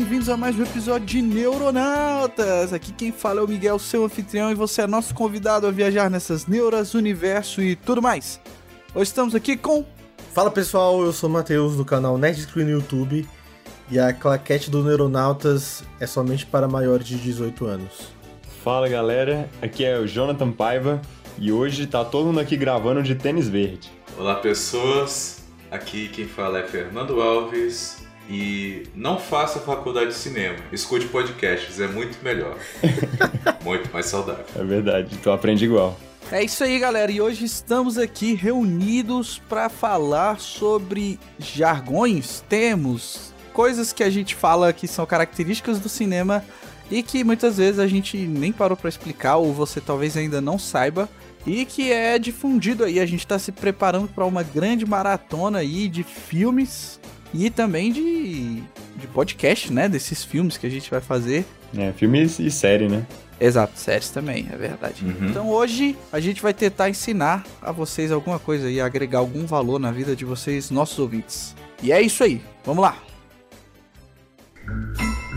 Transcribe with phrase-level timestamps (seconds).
[0.00, 2.72] Bem-vindos a mais um episódio de Neuronautas.
[2.72, 6.08] Aqui quem fala é o Miguel, seu anfitrião, e você é nosso convidado a viajar
[6.08, 8.40] nessas neuras, universo e tudo mais.
[8.94, 9.84] Hoje estamos aqui com.
[10.32, 13.28] Fala pessoal, eu sou o Matheus do canal Nerd Screen no YouTube
[13.90, 18.08] e a claquete do Neuronautas é somente para maiores de 18 anos.
[18.64, 21.02] Fala galera, aqui é o Jonathan Paiva
[21.38, 23.90] e hoje tá todo mundo aqui gravando de tênis verde.
[24.16, 31.06] Olá pessoas, aqui quem fala é Fernando Alves e não faça faculdade de cinema, escute
[31.06, 32.56] podcasts, é muito melhor,
[33.64, 34.44] muito mais saudável.
[34.56, 35.98] É verdade, tu aprende igual.
[36.30, 43.92] É isso aí, galera, e hoje estamos aqui reunidos para falar sobre jargões, termos, coisas
[43.92, 46.44] que a gente fala que são características do cinema
[46.88, 50.56] e que muitas vezes a gente nem parou para explicar ou você talvez ainda não
[50.56, 51.08] saiba
[51.44, 53.00] e que é difundido aí.
[53.00, 57.00] A gente está se preparando para uma grande maratona aí de filmes
[57.32, 58.62] e também de,
[58.96, 59.88] de podcast, né?
[59.88, 61.44] Desses filmes que a gente vai fazer.
[61.76, 63.06] É, filme e série, né?
[63.40, 65.04] Exato, séries também, é verdade.
[65.04, 65.30] Uhum.
[65.30, 69.78] Então hoje a gente vai tentar ensinar a vocês alguma coisa e agregar algum valor
[69.78, 71.54] na vida de vocês, nossos ouvintes.
[71.82, 73.09] E é isso aí, vamos lá!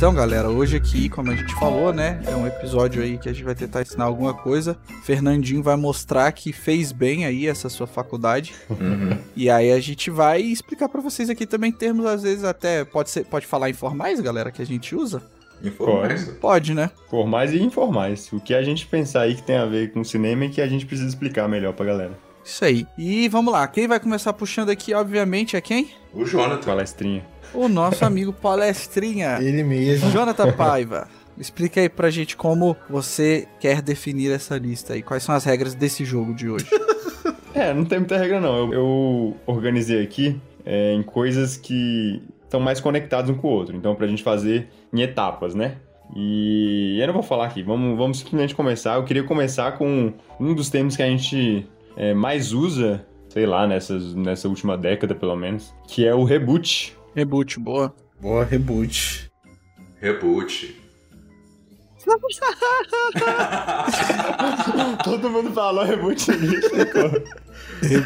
[0.04, 3.32] Então, galera, hoje aqui, como a gente falou, né, é um episódio aí que a
[3.32, 4.78] gente vai tentar ensinar alguma coisa.
[5.06, 8.54] Fernandinho vai mostrar que fez bem aí essa sua faculdade.
[8.70, 9.18] Uhum.
[9.34, 13.12] E aí a gente vai explicar pra vocês aqui também termos às vezes até pode
[13.12, 15.24] ser, pode falar informais, galera, que a gente usa?
[15.64, 16.28] Informais?
[16.42, 16.92] Pode, né?
[17.10, 18.30] Formais e informais.
[18.34, 20.68] O que a gente pensar aí que tem a ver com cinema e que a
[20.68, 22.20] gente precisa explicar melhor pra galera.
[22.44, 22.86] Isso aí.
[22.98, 25.92] E vamos lá, quem vai começar puxando aqui, obviamente, é quem?
[26.14, 26.66] O Jonathan.
[26.66, 27.33] Palestrinha.
[27.54, 29.38] O nosso amigo Palestrinha.
[29.42, 30.10] Ele mesmo.
[30.12, 31.08] Jonathan Paiva.
[31.38, 35.74] Explica aí pra gente como você quer definir essa lista e quais são as regras
[35.74, 36.68] desse jogo de hoje.
[37.56, 38.56] É, não tem muita regra não.
[38.56, 43.76] Eu, eu organizei aqui é, em coisas que estão mais conectadas um com o outro.
[43.76, 45.76] Então, pra gente fazer em etapas, né?
[46.16, 48.96] E eu não vou falar aqui, vamos, vamos simplesmente começar.
[48.96, 53.68] Eu queria começar com um dos termos que a gente é, mais usa, sei lá,
[53.68, 56.96] nessas, nessa última década pelo menos, que é o reboot.
[57.16, 57.96] Reboot, boa.
[58.20, 59.32] Boa reboot.
[60.00, 60.82] Reboot.
[65.04, 66.58] Todo mundo falou reboot ali.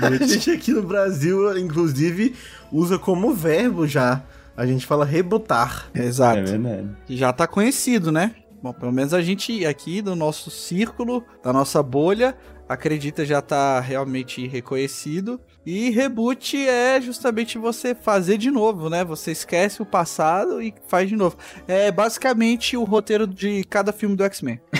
[0.01, 2.35] A gente aqui no Brasil, inclusive,
[2.71, 4.23] usa como verbo já.
[4.55, 5.89] A gente fala rebutar.
[5.95, 6.39] Exato.
[6.39, 6.89] É verdade.
[7.09, 8.35] Já tá conhecido, né?
[8.61, 12.35] Bom, pelo menos a gente aqui do nosso círculo, da nossa bolha,
[12.67, 15.39] acredita já tá realmente reconhecido.
[15.69, 19.03] E reboot é justamente você fazer de novo, né?
[19.03, 21.35] Você esquece o passado e faz de novo.
[21.67, 24.61] É basicamente o roteiro de cada filme do X-Men.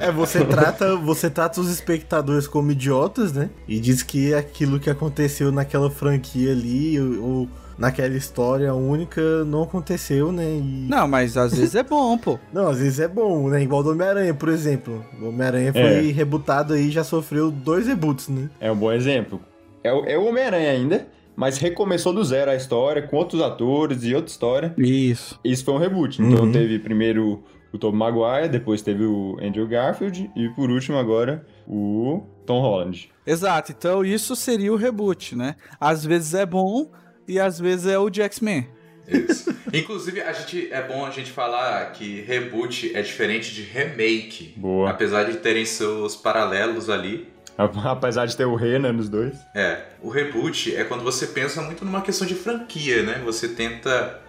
[0.00, 3.50] É, você trata, você trata os espectadores como idiotas, né?
[3.66, 7.48] E diz que aquilo que aconteceu naquela franquia ali, ou,
[7.78, 10.44] naquela história única, não aconteceu, né?
[10.44, 10.86] E...
[10.88, 12.38] Não, mas às vezes é bom, pô.
[12.52, 13.62] Não, às vezes é bom, né?
[13.62, 15.04] Igual do Homem-Aranha, por exemplo.
[15.20, 16.12] O Homem-Aranha foi É.
[16.12, 18.48] rebutado aí, já sofreu dois reboots, né?
[18.60, 19.40] É um bom exemplo.
[19.86, 24.02] É, o- é o Homem-Aranha ainda, mas recomeçou do zero a história, com outros atores
[24.04, 24.74] e outra história.
[24.78, 25.38] Isso.
[25.44, 26.20] Isso foi um reboot.
[26.22, 26.52] Então Uhum.
[26.52, 32.22] teve primeiro o Tobey Maguire, depois teve o Andrew Garfield e por último agora o
[32.46, 33.10] Tom Holland.
[33.26, 35.56] Exato, então isso seria o reboot, né?
[35.80, 36.90] Às vezes é bom
[37.28, 38.68] e às vezes é o de X-Men.
[39.06, 39.54] Isso.
[39.74, 44.54] Inclusive, a gente, é bom a gente falar que reboot é diferente de remake.
[44.56, 44.88] Boa.
[44.90, 47.28] Apesar de terem seus paralelos ali.
[47.84, 49.34] Apesar de ter o Renan nos dois.
[49.54, 53.22] É, o reboot é quando você pensa muito numa questão de franquia, né?
[53.24, 54.20] Você tenta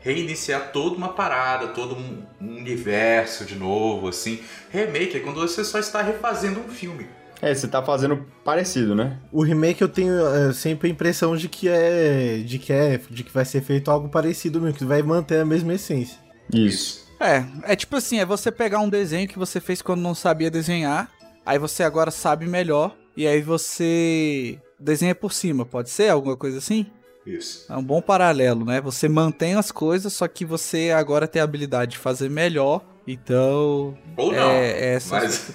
[0.00, 4.40] reiniciar toda uma parada, todo um um universo de novo, assim.
[4.70, 7.08] Remake é quando você só está refazendo um filme.
[7.42, 9.18] É, você tá fazendo parecido, né?
[9.30, 12.38] O remake eu tenho é, sempre a impressão de que é.
[12.38, 12.98] de que é.
[13.10, 16.18] de que vai ser feito algo parecido mesmo, que vai manter a mesma essência.
[16.52, 17.06] Isso.
[17.20, 20.50] É, é tipo assim, é você pegar um desenho que você fez quando não sabia
[20.50, 21.10] desenhar,
[21.46, 26.58] aí você agora sabe melhor, e aí você desenha por cima, pode ser alguma coisa
[26.58, 26.86] assim?
[27.26, 27.72] Isso.
[27.72, 28.80] É um bom paralelo, né?
[28.80, 33.96] Você mantém as coisas, só que você agora tem a habilidade de fazer melhor Então.
[34.16, 34.50] Ou não.
[34.50, 35.52] É, é essa a mas-.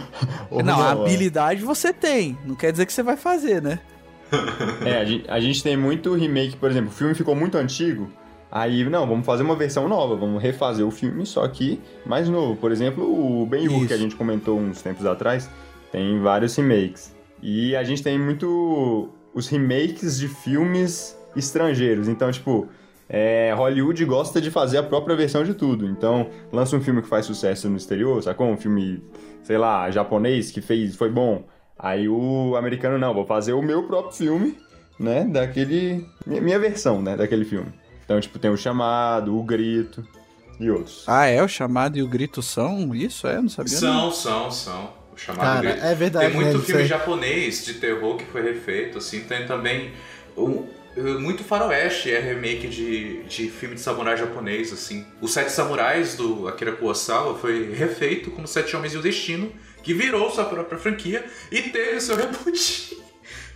[0.50, 0.92] Ou não, a é.
[0.92, 2.38] habilidade você tem.
[2.44, 3.80] Não quer dizer que você vai fazer, né?
[4.86, 8.08] É, a gente, a gente tem muito remake, por exemplo, o filme ficou muito antigo,
[8.50, 12.56] aí, não, vamos fazer uma versão nova, vamos refazer o filme, só que mais novo.
[12.56, 15.48] Por exemplo, o Ben-Hur, que a gente comentou uns tempos atrás,
[15.92, 17.14] tem vários remakes.
[17.42, 22.08] E a gente tem muito os remakes de filmes estrangeiros.
[22.08, 22.68] Então, tipo,
[23.08, 25.86] é, Hollywood gosta de fazer a própria versão de tudo.
[25.86, 28.46] Então, lança um filme que faz sucesso no exterior, sacou?
[28.48, 29.02] Um filme,
[29.42, 31.44] sei lá, japonês que fez, foi bom.
[31.78, 34.56] Aí o americano, não, vou fazer o meu próprio filme,
[34.98, 35.24] né?
[35.24, 36.06] Daquele.
[36.26, 37.16] Minha versão, né?
[37.16, 37.72] Daquele filme.
[38.10, 40.04] Então, tipo, tem o chamado, o grito
[40.58, 41.04] e outros.
[41.06, 41.40] Ah, é?
[41.40, 43.24] O chamado e o grito são isso?
[43.28, 43.40] É?
[43.40, 43.80] Não sabia.
[43.82, 44.10] não.
[44.10, 44.92] São, são, são.
[45.14, 45.86] O chamado Cara, grito.
[45.86, 49.20] é verdade, Tem muito né, filme japonês de terror que foi refeito, assim.
[49.20, 49.92] Tem também
[50.36, 50.66] um-
[51.20, 55.06] muito faroeste é remake de, de filme de samurai japonês, assim.
[55.20, 59.52] Os Sete Samurais, do Akira Kurosawa, foi refeito como Sete Homens e o Destino,
[59.84, 62.98] que virou sua própria franquia e teve seu reboot.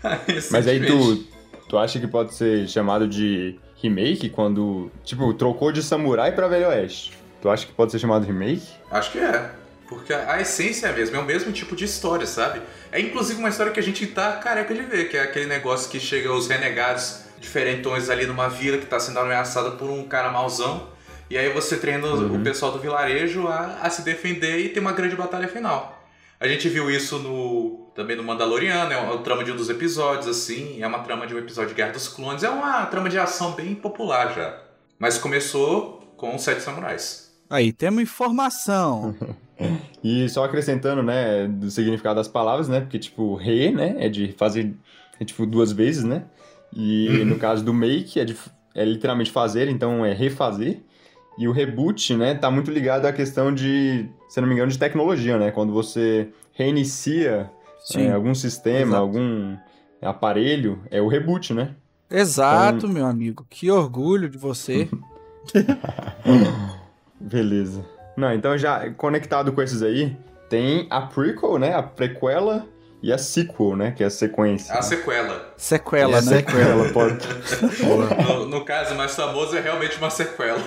[0.53, 1.25] Mas aí tu,
[1.69, 6.69] tu acha que pode ser chamado de remake quando, tipo, trocou de samurai pra Velho
[6.69, 7.13] Oeste?
[7.41, 8.67] Tu acha que pode ser chamado remake?
[8.91, 9.51] Acho que é.
[9.87, 12.63] Porque a essência é a mesma, é o mesmo tipo de história, sabe?
[12.91, 15.91] É inclusive uma história que a gente tá careca de ver, que é aquele negócio
[15.91, 20.31] que chega os renegados diferentões ali numa vila que tá sendo ameaçada por um cara
[20.31, 20.89] mauzão.
[21.29, 24.93] E aí você treina o pessoal do vilarejo a, a se defender e tem uma
[24.93, 26.03] grande batalha final.
[26.41, 30.27] A gente viu isso no também no Mandaloriano, é o trama de um dos episódios,
[30.27, 33.19] assim, é uma trama de um episódio de Guerra dos Clones, é uma trama de
[33.19, 34.59] ação bem popular já.
[34.99, 37.33] Mas começou com os Sete Samurais.
[37.49, 39.15] Aí, temos informação.
[40.03, 44.33] E só acrescentando, né, do significado das palavras, né, porque, tipo, re, né, é de
[44.33, 44.75] fazer,
[45.19, 46.25] é, tipo, duas vezes, né,
[46.75, 48.37] e no caso do make é, de,
[48.75, 50.81] é literalmente fazer, então é refazer,
[51.39, 54.73] e o reboot, né, tá muito ligado à questão de, se eu não me engano,
[54.73, 57.51] de tecnologia, né, quando você reinicia.
[57.95, 58.97] É, algum sistema, exato.
[58.97, 59.57] algum
[60.01, 61.75] aparelho, é o reboot, né.
[62.11, 63.47] Exato, meu amigo.
[63.49, 64.89] Que orgulho de você.
[67.21, 67.85] Beleza.
[68.17, 70.17] Não, então já conectado com esses aí,
[70.49, 72.67] tem a prequel, né, a prequela
[73.03, 74.75] e a sequel, né, que é a sequência.
[74.75, 75.53] A sequela.
[75.57, 76.37] Sequela, É, né?
[76.37, 77.27] Sequela, pode...
[78.25, 80.63] No, no caso mais famoso é realmente uma sequela.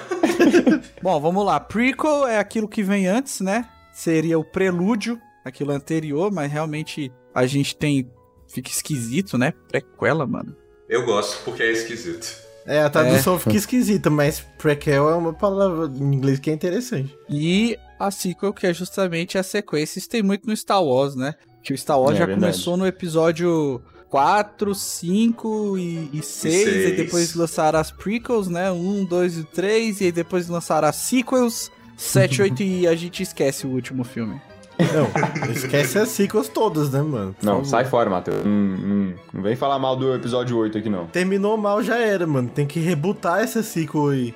[1.01, 1.59] Bom, vamos lá.
[1.59, 3.67] Prequel é aquilo que vem antes, né?
[3.91, 8.09] Seria o prelúdio, aquilo anterior, mas realmente a gente tem.
[8.47, 9.53] Fica esquisito, né?
[9.67, 10.55] Prequela, mano.
[10.87, 12.47] Eu gosto, porque é esquisito.
[12.65, 17.17] É, a tradução fica esquisita, mas prequel é uma palavra em inglês que é interessante.
[17.29, 19.99] E a sequel, que é justamente a sequência.
[19.99, 21.35] Isso tem muito no Star Wars, né?
[21.63, 22.51] Que o Star Wars É já verdade.
[22.51, 26.55] começou no episódio 4, 5 e, e 6.
[26.55, 26.97] E seis.
[26.97, 28.69] depois lançaram as prequels, né?
[28.71, 30.01] 1, 2 e 3.
[30.01, 31.71] E aí depois lançaram as sequels.
[31.95, 34.39] 7, 8 e a gente esquece o último filme.
[34.79, 37.33] Não, esquece as sequels todas, né, mano?
[37.39, 37.65] Por Não, favor.
[37.65, 38.43] sai fora, Matheus.
[38.45, 41.07] Não, não- não vem falar mal do episódio 8 aqui, não.
[41.07, 42.49] Terminou mal, já era, mano.
[42.49, 44.33] Tem que rebutar essa sequel aí.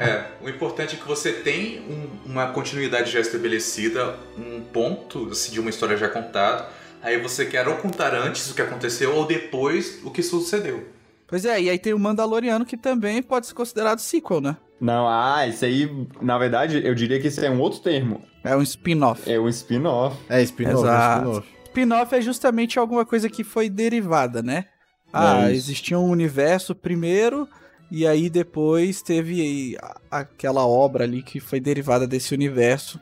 [0.00, 5.52] É, o importante é que você tem um- uma continuidade já estabelecida, um ponto assim,
[5.52, 6.66] de uma história já contada.
[7.02, 10.84] Aí você quer ou contar antes o que aconteceu ou depois o que sucedeu.
[11.26, 14.56] Pois é, e aí tem o Mandaloriano que também pode ser considerado sequel, né?
[14.80, 15.88] Não, ah, isso aí,
[16.20, 18.22] na verdade, eu diria que esse é um outro termo.
[18.42, 19.30] É um spin-off.
[19.30, 20.16] É um spin-off.
[20.28, 21.48] É, spin-off, é spin-off.
[21.66, 24.66] Spin-off é justamente alguma coisa que foi derivada, né?
[25.12, 25.70] Ah, É isso.
[25.70, 27.48] existia um universo primeiro,
[27.90, 29.76] e aí depois teve
[30.10, 33.00] aquela obra ali que foi derivada desse universo.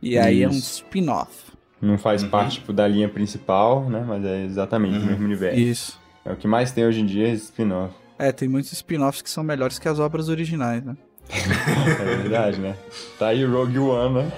[0.00, 0.84] E aí é um Isso.
[0.84, 1.50] spin-off.
[1.82, 2.30] Não faz Uhum.
[2.30, 4.04] parte, tipo, da linha principal, né?
[4.06, 5.06] Mas é exatamente o Uhum.
[5.06, 5.58] mesmo universo.
[5.58, 6.00] Isso.
[6.28, 7.94] É o que mais tem hoje em dia, é spin-off.
[8.18, 10.94] É, tem muitos spin-offs que são melhores que as obras originais, né?
[12.00, 12.76] É verdade, né?
[13.18, 14.32] Tá aí Rogue One, né?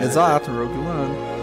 [0.00, 1.35] Exato, Rogue One.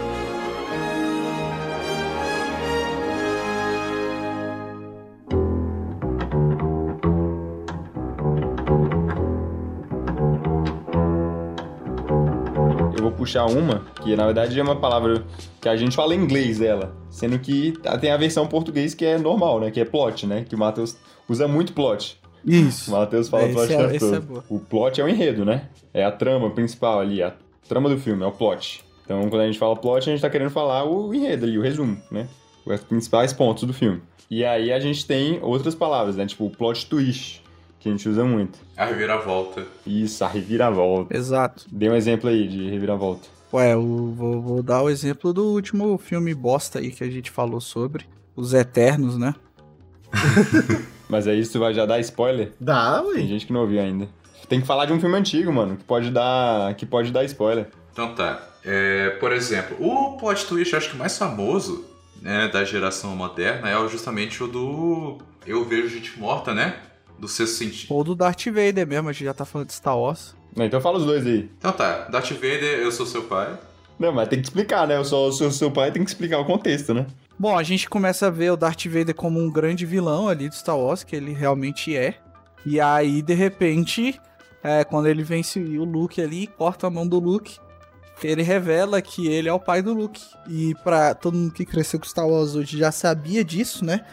[13.24, 15.24] Puxar uma, que na verdade é uma palavra
[15.60, 16.94] que a gente fala em inglês dela.
[17.08, 19.70] Sendo que tem a versão português que é normal, né?
[19.70, 20.44] Que é plot, né?
[20.46, 20.96] Que o Matheus
[21.28, 22.20] usa muito plot.
[22.46, 22.90] O Isso.
[22.90, 24.38] Matheus fala É, plot o é- todo.
[24.38, 24.42] é.
[24.50, 25.68] O plot é o enredo, né?
[25.94, 27.32] É a trama principal ali, a
[27.66, 28.84] trama do filme, é o plot.
[29.04, 31.62] Então, quando a gente fala plot, a gente tá querendo falar o enredo ali, o
[31.62, 32.26] resumo, né?
[32.66, 34.02] Os principais pontos do filme.
[34.30, 36.26] E aí a gente tem outras palavras, né?
[36.26, 37.42] Tipo o plot twist,
[37.84, 38.58] que a gente usa muito.
[38.74, 39.66] A reviravolta.
[39.86, 41.14] Isso, a reviravolta.
[41.14, 41.66] Exato.
[41.70, 43.28] Dê um exemplo aí de reviravolta.
[43.52, 47.30] Ué, eu vou, vou dar o exemplo do último filme bosta aí que a gente
[47.30, 48.06] falou sobre.
[48.34, 49.34] Os Eternos, né?
[51.08, 52.52] Mas aí isso vai já dar spoiler?
[52.58, 53.26] Dá, Tem ué.
[53.28, 54.08] gente que não ouviu ainda.
[54.48, 57.68] Tem que falar de um filme antigo, mano, que pode dar, que pode dar spoiler.
[57.92, 58.42] Então tá.
[58.64, 61.84] É, por exemplo, o plot twist, acho que mais famoso
[62.22, 66.76] né, da geração moderna é justamente o do Eu Vejo Gente Morta, né?
[67.18, 67.94] Do sexto sentido.
[67.94, 70.34] Ou do Darth Vader mesmo, a gente já tá falando de Star Wars.
[70.56, 71.50] Então fala os dois aí.
[71.58, 73.58] Então tá, Darth Vader, eu sou seu pai.
[73.98, 74.96] Não, mas tem que explicar, né?
[74.96, 77.06] Eu sou o seu, seu pai, tem que explicar o contexto, né?
[77.38, 80.54] Bom, a gente começa a ver o Darth Vader como um grande vilão ali do
[80.54, 82.14] Star Wars, que ele realmente é.
[82.64, 84.20] E aí, de repente,
[84.62, 87.58] é, quando ele vence o Luke ali, corta a mão do Luke,
[88.26, 90.22] ele revela que ele é o pai do Luke.
[90.48, 94.04] E pra todo mundo que cresceu com Star Wars hoje já sabia disso, né?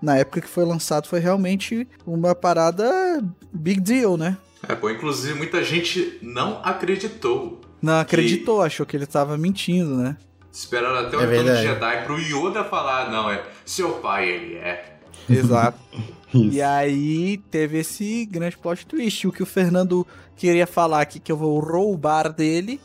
[0.00, 3.22] Na época que foi lançado foi realmente uma parada
[3.52, 4.36] big deal, né?
[4.68, 7.60] É, pô, inclusive muita gente não acreditou.
[7.80, 10.16] Não acreditou, achou que ele tava mentindo, né?
[10.52, 11.62] Esperaram até o É retorno de.
[11.62, 14.98] Jedi pro Yoda falar, não, é seu pai ele é.
[15.28, 15.78] Exato.
[16.32, 19.26] E aí teve esse grande plot twist.
[19.26, 22.80] O que o Fernando queria falar aqui, que eu vou roubar dele,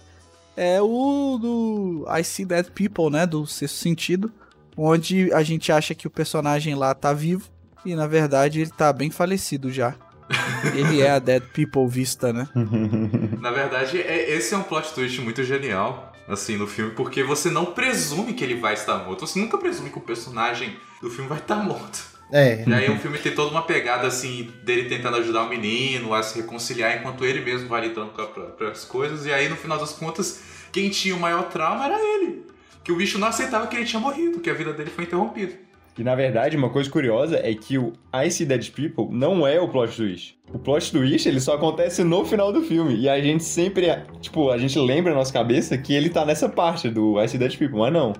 [0.57, 3.25] é o do I See Dead People, né?
[3.25, 4.31] Do sexto sentido.
[4.77, 7.50] Onde a gente acha que o personagem lá tá vivo.
[7.85, 9.95] E na verdade ele tá bem falecido já.
[10.75, 12.47] Ele é a Dead People vista, né?
[13.39, 17.51] Na verdade, é- esse é um plot twist muito genial, assim, no filme, porque você
[17.51, 19.27] não presume que ele vai estar morto.
[19.27, 22.03] Você nunca presume que o personagem do filme vai estar morto.
[22.32, 22.63] É.
[22.67, 26.24] E aí o filme tem toda uma pegada, assim, dele tentando ajudar o menino a
[26.24, 29.25] se reconciliar, enquanto ele mesmo vai lidando com as coisas.
[29.25, 30.41] E aí, no final das contas,
[30.72, 32.46] quem tinha o maior trauma era ele.
[32.84, 35.53] Que o bicho não aceitava que ele tinha morrido, que a vida dele foi interrompida.
[35.98, 39.60] E na verdade, uma coisa curiosa é que o I See Dead People não é
[39.62, 40.38] o plot twist.
[40.53, 42.96] O plot twist, ele só acontece no final do filme.
[42.98, 43.88] E a gente sempre,
[44.20, 47.39] tipo, a gente lembra na nossa cabeça que ele tá nessa parte do I See
[47.39, 48.13] Dead People, mas não.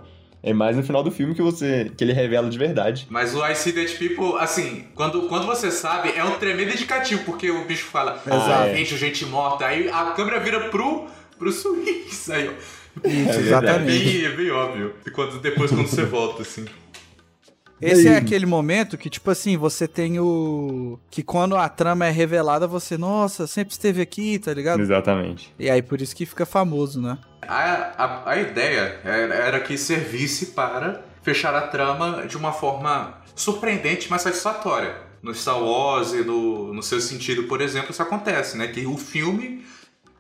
[0.46, 3.08] É mais no final do filme que você que ele revela de verdade.
[3.10, 7.24] Mas o I See Dead People, assim, quando, quando você sabe, é um tremendo indicativo,
[7.24, 11.08] porque o bicho fala, ah, vejo gente morta, aí a câmera vira pro,
[11.40, 12.86] pro Swings, aí, ó.
[13.08, 13.40] Isso.
[13.40, 14.04] É exatamente.
[14.04, 14.94] bem, é bem óbvio.
[15.04, 16.66] E quando, depois quando você volta, assim.
[17.86, 21.00] Esse é aquele momento que, tipo assim, você tem o.
[21.10, 24.82] Que quando a trama é revelada, você, nossa, sempre esteve aqui, tá ligado?
[24.82, 25.54] Exatamente.
[25.60, 27.18] E aí por isso que fica famoso, né?
[27.48, 34.08] A, a, a ideia era, que servisse para fechar a trama de uma forma surpreendente,
[34.10, 34.96] mas satisfatória.
[35.22, 38.68] No Star Wars e no, no seu sentido, por exemplo, isso acontece, né?
[38.68, 39.66] Que o filme,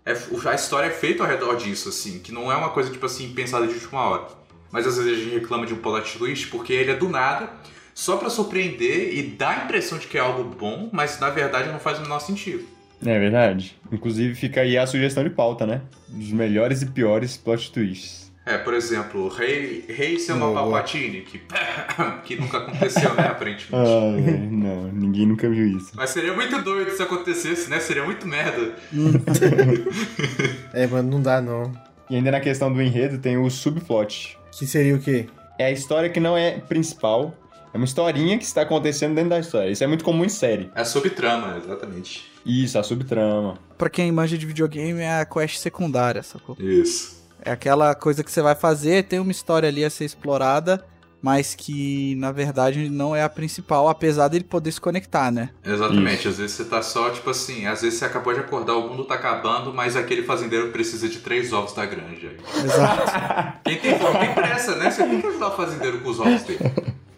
[0.06, 0.14] é,
[0.50, 3.32] a história é feita ao redor disso, assim, que não é uma coisa, tipo assim,
[3.34, 4.28] pensada de última hora.
[4.76, 7.50] Mas às vezes a gente reclama de um plot twist porque ele é do nada,
[7.94, 11.72] só pra surpreender e dar a impressão de que é algo bom, mas na verdade
[11.72, 12.66] não faz o menor sentido.
[13.06, 13.78] É verdade.
[13.90, 15.82] Inclusive fica aí a sugestão de pauta, né?
[16.10, 18.30] Dos melhores e piores plot twists.
[18.46, 20.64] É, por exemplo, Rei, Rei ser uma Boa.
[20.64, 21.40] Palpatine, que,
[22.26, 23.74] que nunca aconteceu, né, aparentemente.
[23.74, 25.94] Ah, não, ninguém nunca viu isso.
[25.96, 27.80] Mas seria muito doido se acontecesse, né?
[27.80, 28.76] Seria muito merda.
[30.74, 31.72] É, mas não dá não.
[32.10, 34.38] E ainda na questão do enredo tem o subplot.
[34.58, 35.28] Que seria o quê?
[35.60, 37.36] É a história que não é principal,
[37.74, 39.70] é uma historinha que está acontecendo dentro da história.
[39.70, 40.72] Isso é muito comum em série.
[40.74, 42.32] É a subtrama, exatamente.
[42.46, 43.58] Isso, a subtrama.
[43.78, 46.56] Pra quem manja de videogame, é a quest secundária, sacou?
[46.58, 47.22] Isso.
[47.44, 50.86] É aquela coisa que você vai fazer, tem uma história ali a ser explorada,
[51.26, 55.50] mas que na verdade não é a principal, apesar dele poder se conectar, né?
[55.66, 56.28] Exatamente.
[56.28, 59.06] Às vezes você tá só, tipo assim, às vezes você acabou de acordar, o mundo
[59.06, 62.30] tá acabando, mas aquele fazendeiro precisa de três ovos da granja.
[62.30, 62.64] aí.
[62.64, 63.58] Exato.
[63.66, 64.92] Quem tem fome tem pressa, né?
[64.92, 66.60] Você tem que ajudar o fazendeiro com os ovos dele.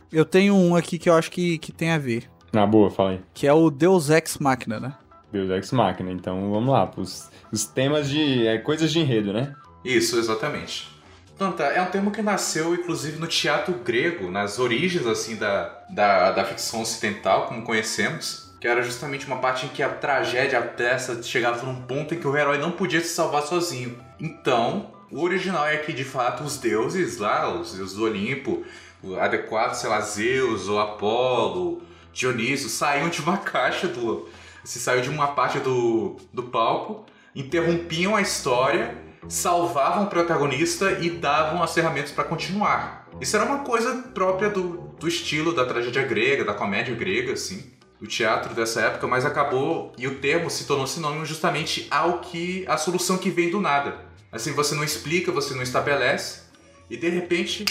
[0.09, 3.09] Eu tenho um aqui que eu acho que, que tem a ver, Na boa, fala
[3.09, 3.19] aí.
[3.33, 4.95] que é o Deus Ex Machina, né?
[5.33, 6.13] Deus Ex Machina.
[6.13, 8.47] Então vamos lá, os, os temas de.
[8.47, 9.53] É, coisas de enredo, né?
[9.83, 10.96] Isso, exatamente.
[11.37, 15.83] Então tá, é um termo que nasceu inclusive no teatro grego, nas origens assim da,
[15.87, 20.57] da, da ficção ocidental, como conhecemos, que era justamente uma parte em que a tragédia,
[20.57, 23.99] a peça, chegava num ponto em que o herói não podia se salvar sozinho.
[24.19, 28.65] Então, o original é que de fato os deuses lá, os deuses do Olimpo,
[29.03, 34.27] o adequado, sei lá, Zeus ou Apolo, Dionísio, saíam de uma caixa do.
[34.63, 41.09] Se saiu de uma parte do, do palco, interrompiam a história salvavam o protagonista e
[41.09, 43.07] davam as ferramentas para continuar.
[43.19, 47.71] Isso era uma coisa própria do, do estilo da tragédia grega, da comédia grega, assim,
[47.99, 52.65] do teatro dessa época, mas acabou e o termo se tornou sinônimo justamente ao que
[52.67, 54.05] a solução que vem do nada.
[54.31, 56.41] Assim, você não explica, você não estabelece
[56.89, 57.65] e de repente,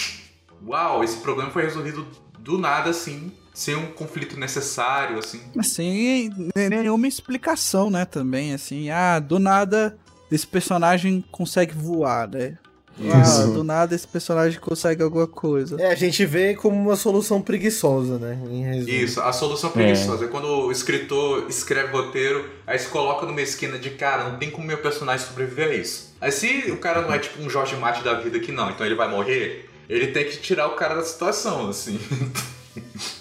[0.67, 2.07] uau, esse problema foi resolvido
[2.39, 5.41] do nada, assim, sem um conflito necessário, assim.
[5.63, 8.05] Sem nenhuma explicação, né?
[8.05, 9.99] Também, assim, ah, do nada
[10.31, 12.59] esse personagem consegue voar, né?
[12.99, 15.81] Ah, do nada esse personagem consegue alguma coisa.
[15.81, 18.39] É, a gente vê como uma solução preguiçosa, né?
[18.87, 20.29] Isso, a solução preguiçosa é.
[20.29, 24.67] quando o escritor escreve roteiro, aí se coloca numa esquina de cara, não tem como
[24.67, 26.15] meu personagem sobreviver a isso.
[26.21, 28.87] Aí se o cara não é tipo um Jorge Mate da vida que não, então
[28.87, 32.01] ele vai morrer, ele tem que tirar o cara da situação, assim.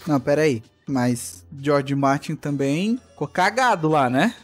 [0.07, 0.63] Não, pera aí.
[0.87, 4.35] Mas George Martin também ficou cagado lá, né?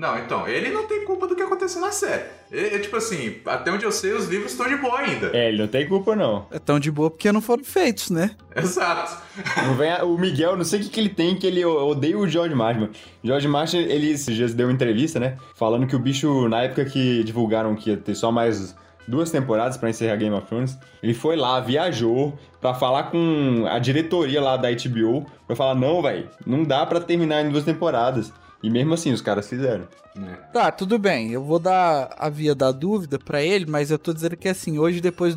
[0.00, 2.22] Não, então, ele não tem culpa do que aconteceu na série.
[2.50, 5.30] É, tipo assim, até onde eu sei, os livros estão de boa ainda.
[5.34, 6.46] É, ele não tem culpa, não.
[6.50, 8.34] É tão de boa porque não foram feitos, né?
[8.56, 9.22] Exato.
[9.62, 12.16] Não vem a, o Miguel, não sei o que, que ele tem, que ele odeia
[12.16, 12.88] o George Martin.
[13.22, 15.36] George Martin, ele esses dias deu uma entrevista, né?
[15.54, 18.74] Falando que o bicho, na época que divulgaram que ia ter só mais
[19.06, 20.78] duas temporadas para encerrar Game of Thrones.
[21.02, 26.00] Ele foi lá, viajou para falar com a diretoria lá da HBO, para falar não,
[26.00, 28.32] velho, não dá para terminar em duas temporadas.
[28.62, 29.88] E mesmo assim, os caras fizeram.
[30.16, 30.34] É.
[30.52, 31.30] Tá, tudo bem.
[31.30, 34.78] Eu vou dar a via da dúvida para ele, mas eu tô dizendo que assim,
[34.78, 35.36] hoje depois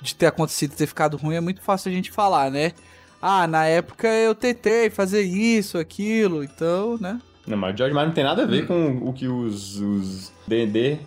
[0.00, 2.72] de ter acontecido, ter ficado ruim, é muito fácil a gente falar, né?
[3.20, 7.20] Ah, na época eu tentei fazer isso, aquilo, então, né?
[7.46, 8.66] Não, mas o George Martin não tem nada a ver hum.
[8.66, 10.98] com o que os, os D&D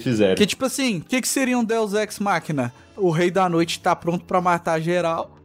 [0.00, 0.36] fizeram.
[0.36, 2.72] Que tipo assim, o que, que seria um Deus Ex Machina?
[2.96, 5.37] O Rei da Noite tá pronto para matar geral,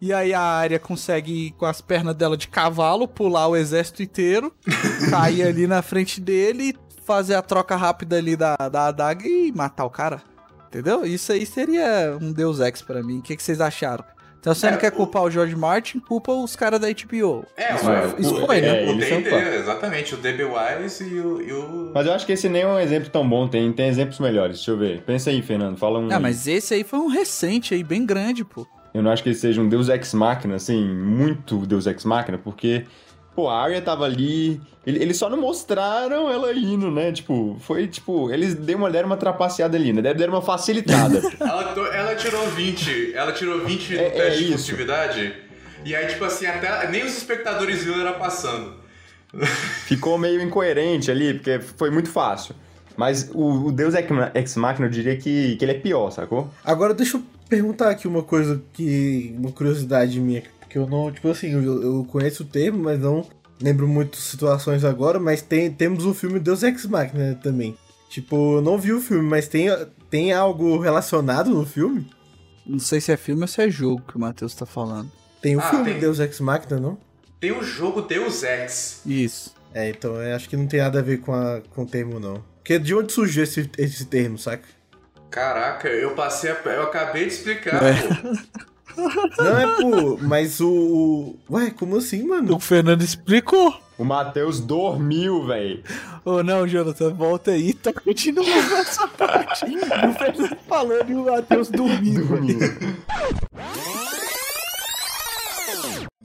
[0.00, 4.52] e aí a área consegue, com as pernas dela de cavalo, pular o exército inteiro,
[5.10, 9.84] cair ali na frente dele, fazer a troca rápida ali da, da adaga e matar
[9.84, 10.22] o cara.
[10.68, 11.06] Entendeu?
[11.06, 13.18] Isso aí seria um Deus Ex para mim.
[13.18, 14.04] O que, que vocês acharam?
[14.46, 17.44] Então você é, não quer culpar o George Martin, culpa os caras da HBO.
[17.56, 18.84] É, isso, é, isso foi, né?
[18.84, 22.32] É, o D&D, exatamente, o DB Wise e o, e o, Mas eu acho que
[22.32, 24.58] esse nem é um exemplo tão bom, tem, tem exemplos melhores.
[24.58, 25.02] Deixa eu ver.
[25.02, 26.12] Pensa aí, Fernando, fala um.
[26.12, 28.64] Ah, mas esse aí foi um recente aí, bem grande, pô.
[28.96, 32.38] Eu não acho que ele seja um Deus Ex Machina, assim, muito Deus Ex Machina,
[32.38, 32.86] porque
[33.36, 34.58] Pô, a Arya tava ali.
[34.86, 37.12] Eles só não mostraram ela indo, né?
[37.12, 38.32] Tipo, foi tipo.
[38.32, 40.00] Eles deram uma, deram uma trapaceada ali, né?
[40.14, 41.20] Deram uma facilitada.
[41.38, 43.12] ela, ela, tirou 20.
[43.14, 45.34] Ela tirou 20 no é, teste é de furtividade.
[45.84, 48.72] E aí, tipo assim, até nem os espectadores viram ela passando.
[49.84, 52.54] Ficou meio incoerente ali, porque foi muito fácil.
[52.96, 56.50] Mas o, o Deus Ex Machina, eu diria que, que ele é pior, sacou?
[56.64, 59.34] Agora deixa eu perguntar aqui uma coisa que.
[59.38, 63.26] Uma curiosidade minha que eu não, tipo assim, eu, eu conheço o termo, mas não
[63.60, 67.76] lembro muito situações agora, mas tem, temos o filme Deus Ex Machina também.
[68.08, 69.68] Tipo, eu não vi o filme, mas tem,
[70.10, 72.06] tem algo relacionado no filme?
[72.64, 75.10] Não sei se é filme ou se é jogo que o Matheus tá falando.
[75.40, 76.00] Tem o ah, filme tem...
[76.00, 76.98] Deus Ex Machina, não?
[77.40, 79.02] Tem o jogo Deus Ex.
[79.06, 79.54] Isso.
[79.72, 82.18] É, então eu acho que não tem nada a ver com, a, com o termo,
[82.18, 82.42] não.
[82.56, 84.66] Porque de onde surgiu esse, esse termo, saca?
[85.36, 86.54] Caraca, eu passei a...
[86.64, 87.92] Eu acabei de explicar, é.
[87.92, 88.96] pô.
[89.36, 91.36] Não é, pô, mas o.
[91.50, 92.56] Ué, como assim, mano?
[92.56, 93.78] O Fernando explicou.
[93.98, 95.82] O Matheus dormiu, velho.
[96.24, 98.48] Ô, oh, não, Jonathan, volta aí, tá continuando
[98.80, 99.66] essa parte.
[99.66, 102.26] o Fernando falando e o Matheus dormindo.
[102.26, 102.64] dormindo.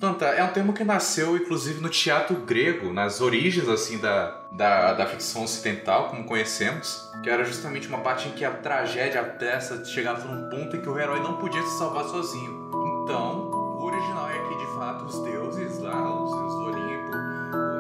[0.02, 4.94] Tanta, é um termo que nasceu, inclusive, no teatro grego, nas origens, assim, da, da,
[4.94, 9.24] da ficção ocidental, como conhecemos, que era justamente uma parte em que a tragédia, a
[9.24, 12.72] peça, chegava num ponto em que o herói não podia se salvar sozinho.
[13.04, 17.12] Então, o original é que, de fato, os deuses lá, os deuses do Olimpo,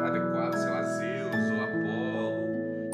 [0.06, 2.92] adequados, sei lá, Zeus ou Apolo...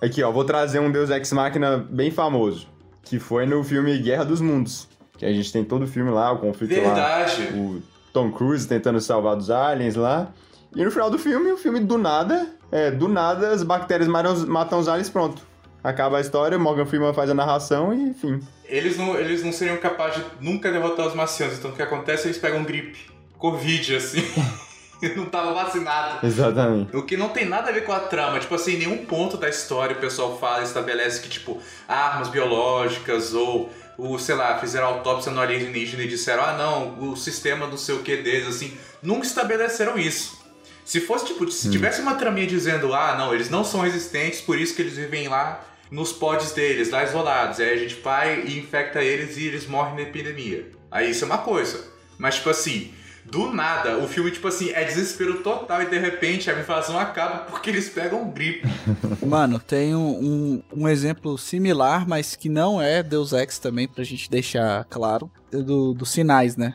[0.00, 2.68] Aqui, ó, vou trazer um deus ex-máquina bem famoso,
[3.02, 4.86] que foi no filme Guerra dos Mundos.
[5.18, 7.48] Que a gente tem todo o filme lá, o conflito Verdade.
[7.50, 7.58] lá.
[7.58, 10.28] O Tom Cruise tentando salvar dos aliens lá.
[10.74, 14.78] E no final do filme, o filme do nada, é, do nada as bactérias matam,
[14.78, 15.42] os aliens, pronto.
[15.82, 18.40] Acaba a história, Morgan Freeman faz a narração e enfim.
[18.64, 22.24] Eles não, eles não seriam capazes de nunca derrotar os marcianos, então o que acontece
[22.24, 22.98] é eles pegam gripe,
[23.38, 24.22] Covid, assim.
[25.16, 26.26] não tava vacinado.
[26.26, 26.96] Exatamente.
[26.96, 28.38] O que não tem nada a ver com a trama.
[28.40, 33.32] Tipo assim, em nenhum ponto da história o pessoal fala, estabelece que, tipo, armas biológicas
[33.32, 37.76] ou o, sei lá, fizeram autópsia no alienígena e disseram, ah não, o sistema não
[37.76, 40.38] sei o que deles, assim, nunca estabeleceram isso.
[40.84, 41.70] Se fosse, tipo, se hum.
[41.72, 45.26] tivesse uma traminha dizendo, ah não, eles não são resistentes, por isso que eles vivem
[45.26, 49.66] lá nos pods deles, lá isolados, aí a gente vai e infecta eles e eles
[49.66, 50.70] morrem na epidemia.
[50.90, 51.84] Aí isso é uma coisa.
[52.16, 52.92] Mas, tipo assim,
[53.30, 57.38] do nada, o filme, tipo assim, é desespero total e de repente a invasão acaba
[57.40, 58.66] porque eles pegam gripe.
[59.24, 64.02] Mano, tem um, um, um, exemplo similar, mas que não é Deus Ex também, pra
[64.02, 66.74] gente deixar claro, do, do Sinais, né?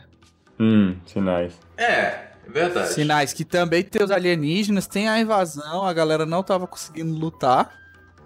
[0.58, 1.54] Hum, Sinais.
[1.76, 2.92] É, verdade.
[2.92, 7.72] Sinais, que também tem os alienígenas, tem a invasão, a galera não tava conseguindo lutar.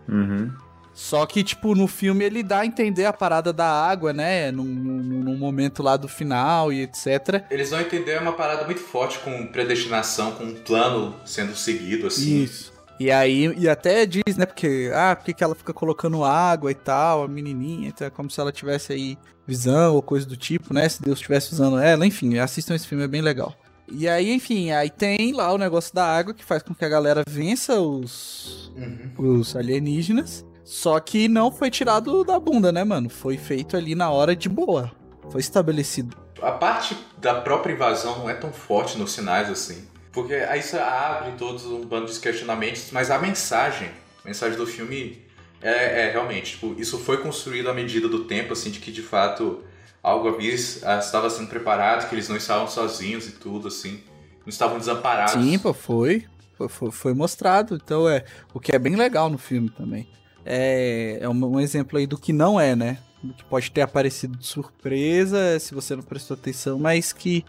[0.09, 0.53] Uhum.
[0.99, 4.51] Só que, tipo, no filme ele dá a entender a parada da água, né?
[4.51, 7.45] Num, num, num, momento lá do final e etc.
[7.53, 12.43] Eles vão entender uma parada muito forte com predestinação, com um plano sendo seguido, assim.
[12.43, 12.73] Isso.
[12.99, 16.75] E aí, e até diz, né, porque, ah, porque que ela fica colocando água e
[16.75, 20.75] tal, a menininha, então é como se ela tivesse aí visão ou coisa do tipo,
[20.75, 23.55] né, se Deus estivesse usando ela, enfim, assistam esse filme, é bem legal.
[23.89, 26.89] E aí, enfim, aí tem lá o negócio da água que faz com que a
[26.89, 28.73] galera vença os,
[29.17, 30.45] os alienígenas.
[30.69, 33.09] Só que não foi tirado da bunda, né, mano?
[33.09, 34.93] Foi feito ali na hora de boa.
[35.31, 36.15] Foi estabelecido.
[36.43, 39.89] A parte da própria invasão não é tão forte nos sinais assim.
[40.13, 43.89] Porque aí isso abre todos um bando de questionamentos, mas a mensagem,
[44.23, 45.25] a mensagem do filme
[45.63, 49.03] é, é realmente, tipo, isso foi construído à medida do tempo, assim, de que de
[49.03, 49.65] fato
[50.03, 54.03] algo ali ah, estava sendo preparado, que eles não estavam sozinhos e tudo, assim.
[54.41, 55.33] Não estavam desamparados.
[55.33, 56.27] Sim, pô, foi.
[56.59, 57.81] Foi, foi, foi mostrado.
[57.83, 58.23] Então é.
[58.53, 60.07] O que é bem legal no filme também.
[60.51, 62.97] É, é um, exemplo aí do que não é, né?
[63.23, 67.45] Do que pode ter aparecido de surpresa, se você não prestou atenção, mas que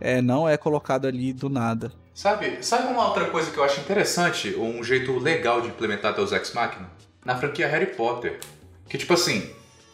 [0.00, 1.92] é, não é colocado ali do nada.
[2.12, 6.32] Sabe, sabe uma outra coisa que eu acho interessante, um jeito legal de implementar Deus
[6.32, 6.90] Ex Machina?
[7.24, 8.40] Na franquia Harry Potter.
[8.88, 9.48] Que tipo assim,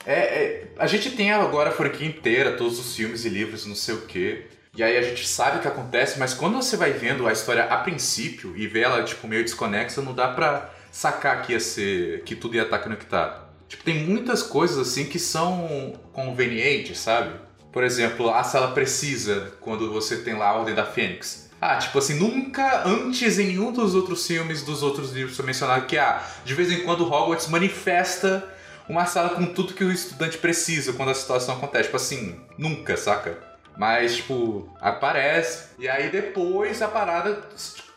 [0.06, 3.74] é, é- a gente tem agora a franquia inteira, todos os filmes e livros, não
[3.74, 4.46] sei o quê.
[4.74, 7.64] E aí a gente sabe o que acontece, mas quando você vai vendo a história
[7.64, 12.22] a princípio e vê ela tipo meio desconexa, não dá pra sacar que ia ser
[12.24, 13.46] que tudo ia estar conectado.
[13.68, 17.34] Tipo, tem muitas coisas assim que são convenientes, sabe?
[17.70, 21.48] Por exemplo, a sala precisa quando você tem lá a Ordem da Fênix.
[21.60, 25.86] Ah, tipo assim, nunca antes em nenhum dos outros filmes, dos outros livros foi mencionado
[25.86, 28.48] que, ah, de vez em quando Hogwarts manifesta
[28.88, 31.84] uma sala com tudo que o estudante precisa quando a situação acontece.
[31.84, 33.38] Tipo assim, nunca, saca?
[33.76, 35.66] Mas, tipo, aparece.
[35.78, 37.42] E aí depois a parada.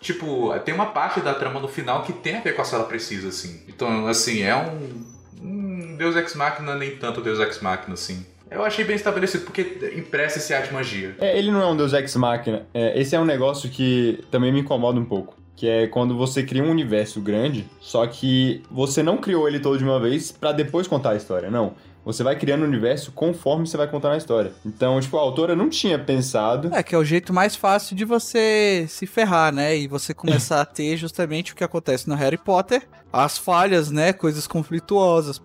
[0.02, 2.86] Tipo, tem uma parte da trama no final que tem a ver com a sala
[2.86, 3.62] precisa, assim.
[3.68, 5.06] Então, assim, é um.
[5.42, 8.26] um Deus Ex Machina, nem tanto Deus Ex Machina, assim.
[8.50, 11.16] Eu achei bem estabelecido, porque empresta esse ar de magia.
[11.22, 12.66] É, ele não é um Deus Ex Machina.
[12.74, 15.36] É, esse é um negócio que também me incomoda um pouco.
[15.56, 19.78] Que é quando você cria um universo grande, só que você não criou ele todo
[19.78, 21.52] de uma vez pra depois contar a história.
[21.52, 21.76] Não.
[22.04, 24.52] Você vai criando o universo conforme você vai contar a história.
[24.66, 26.74] Então, tipo, a autora não tinha pensado.
[26.74, 29.78] É, que é o jeito mais fácil de você se ferrar, né?
[29.78, 34.14] E você começar a ter justamente o que acontece no Harry Potter, as falhas, né?
[34.14, 35.40] Coisas conflituosas.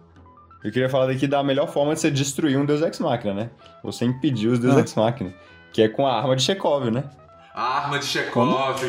[0.64, 3.50] Eu queria falar daqui da melhor forma de você destruir um Deus Ex Machina, né?
[3.84, 4.80] Você impedir os Deus Ah.
[4.80, 5.34] Ex Machina.
[5.72, 7.04] Que é com a arma de Chekhov, né?
[7.54, 8.80] A arma de Chekhov.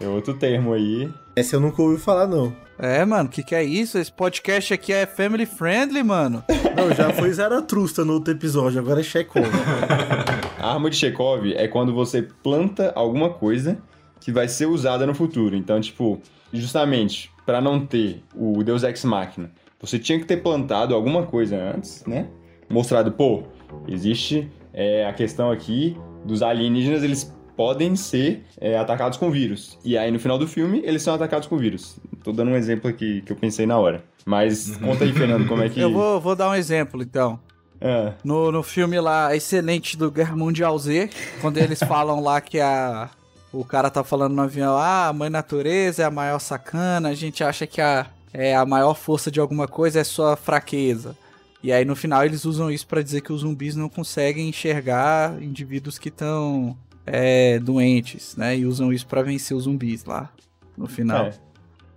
[0.00, 1.12] É outro termo aí.
[1.36, 2.56] Essa eu nunca ouvi falar, não.
[2.78, 3.98] É, mano, o que, que é isso?
[3.98, 6.42] Esse podcast aqui é family friendly, mano.
[6.74, 9.44] Não, já foi Zaratrusta no outro episódio, agora é Chekhov.
[10.58, 13.76] A arma de Chekhov é quando você planta alguma coisa
[14.18, 15.54] que vai ser usada no futuro.
[15.54, 16.20] Então, tipo,
[16.50, 21.74] justamente pra não ter o Deus Ex Machina, você tinha que ter plantado alguma coisa
[21.74, 22.28] antes, né?
[22.66, 23.42] Mostrado, pô,
[23.86, 29.78] existe é, a questão aqui dos alienígenas, eles podem ser é, atacados com vírus.
[29.84, 31.96] E aí, no final do filme, eles são atacados com vírus.
[32.22, 34.04] Tô dando um exemplo aqui que eu pensei na hora.
[34.24, 35.80] Mas conta aí, Fernando, como é que...
[35.80, 37.40] Eu vou, vou dar um exemplo, então.
[37.80, 42.60] Ah, No, no filme lá, excelente do Guerra Mundial Z, quando eles falam lá que
[42.60, 43.10] a.
[43.52, 47.14] O cara tá falando no avião, ah, a mãe natureza é a maior sacana, a
[47.14, 51.16] gente acha que a, é, a maior força de alguma coisa é sua fraqueza.
[51.62, 55.42] E aí no final eles usam isso pra dizer que os zumbis não conseguem enxergar
[55.42, 58.56] indivíduos que estão é, doentes, né?
[58.56, 60.30] E usam isso pra vencer os zumbis lá
[60.76, 61.26] no final.
[61.26, 61.46] é.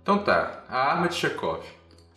[0.02, 1.62] Então tá, a arma de Chekhov.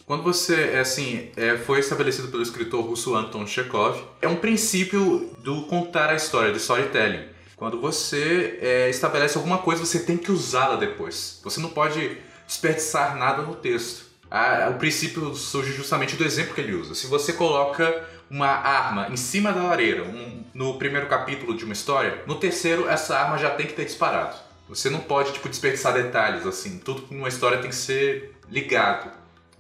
[0.05, 5.31] Quando você, é assim, é, foi estabelecido pelo escritor russo Anton Chekhov, é um princípio
[5.39, 7.25] do contar a história, do storytelling.
[7.55, 11.39] Quando você é, estabelece alguma coisa, você tem que usá-la depois.
[11.43, 14.05] Você não pode desperdiçar nada no texto.
[14.29, 16.95] Ah, o princípio surge justamente do exemplo que ele usa.
[16.95, 18.03] Se você coloca
[18.33, 22.89] uma arma em cima da lareira um- no primeiro capítulo de uma história, no terceiro
[22.89, 24.35] essa arma já tem que ter disparado.
[24.67, 26.79] Você não pode tipo desperdiçar detalhes assim.
[26.79, 29.11] Tudo numa história tem que ser ligado.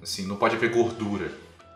[0.01, 1.31] Assim, não pode haver gordura.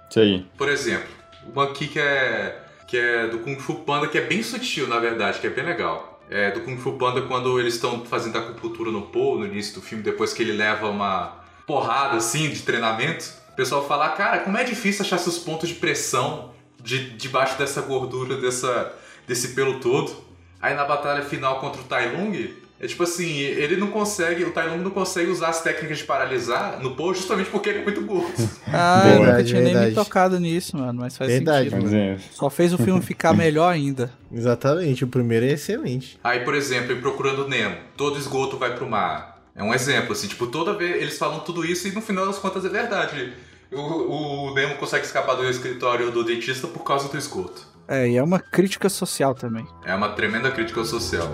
[0.09, 0.45] Isso aí.
[0.57, 1.07] Por exemplo,
[1.53, 4.97] uma aqui que é que é do Kung Fu Panda que é bem sutil, na
[4.97, 6.19] verdade, que é bem legal.
[6.31, 9.81] É do Kung Fu Panda quando eles estão fazendo acupuntura no Po no início do
[9.81, 11.35] filme, depois que ele leva uma
[11.67, 13.25] porrada assim de treinamento.
[13.51, 16.53] O pessoal fala, cara, como é difícil achar seus pontos de pressão
[16.87, 18.93] de, debaixo dessa gordura, dessa,
[19.27, 20.15] desse pelo todo.
[20.61, 24.51] Aí na batalha final contra o Tai Lung, é tipo assim, ele não consegue, o
[24.51, 27.83] Tai Lung não consegue usar as técnicas de paralisar no Po justamente porque ele é
[27.83, 28.31] muito gordo.
[28.69, 29.11] Ah, Boa.
[29.13, 29.95] eu nunca Verdade, tinha nem me verdade.
[29.95, 31.75] tocado nisso, mano, mas faz Verdade, sentido.
[31.75, 34.11] Vamos dizer, Só fez o filme ficar melhor ainda.
[34.33, 36.19] Exatamente, o primeiro é excelente.
[36.23, 39.41] Aí, por exemplo, em Procurando Nemo, todo esgoto vai pro mar.
[39.55, 42.37] É um exemplo, assim, tipo, toda vez eles falam tudo isso e no final das
[42.37, 43.33] contas é verdade
[43.71, 47.67] o, o Nemo consegue escapar do escritório do dentista por causa do esgoto.
[47.87, 49.65] É, e é uma crítica social também.
[49.85, 51.27] É uma tremenda crítica social.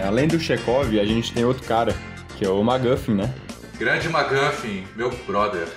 [0.00, 1.94] É, além do Chekhov, a gente tem outro cara,
[2.38, 3.34] que é o McGuffin, né?
[3.78, 5.68] Grande McGuffin, meu brother.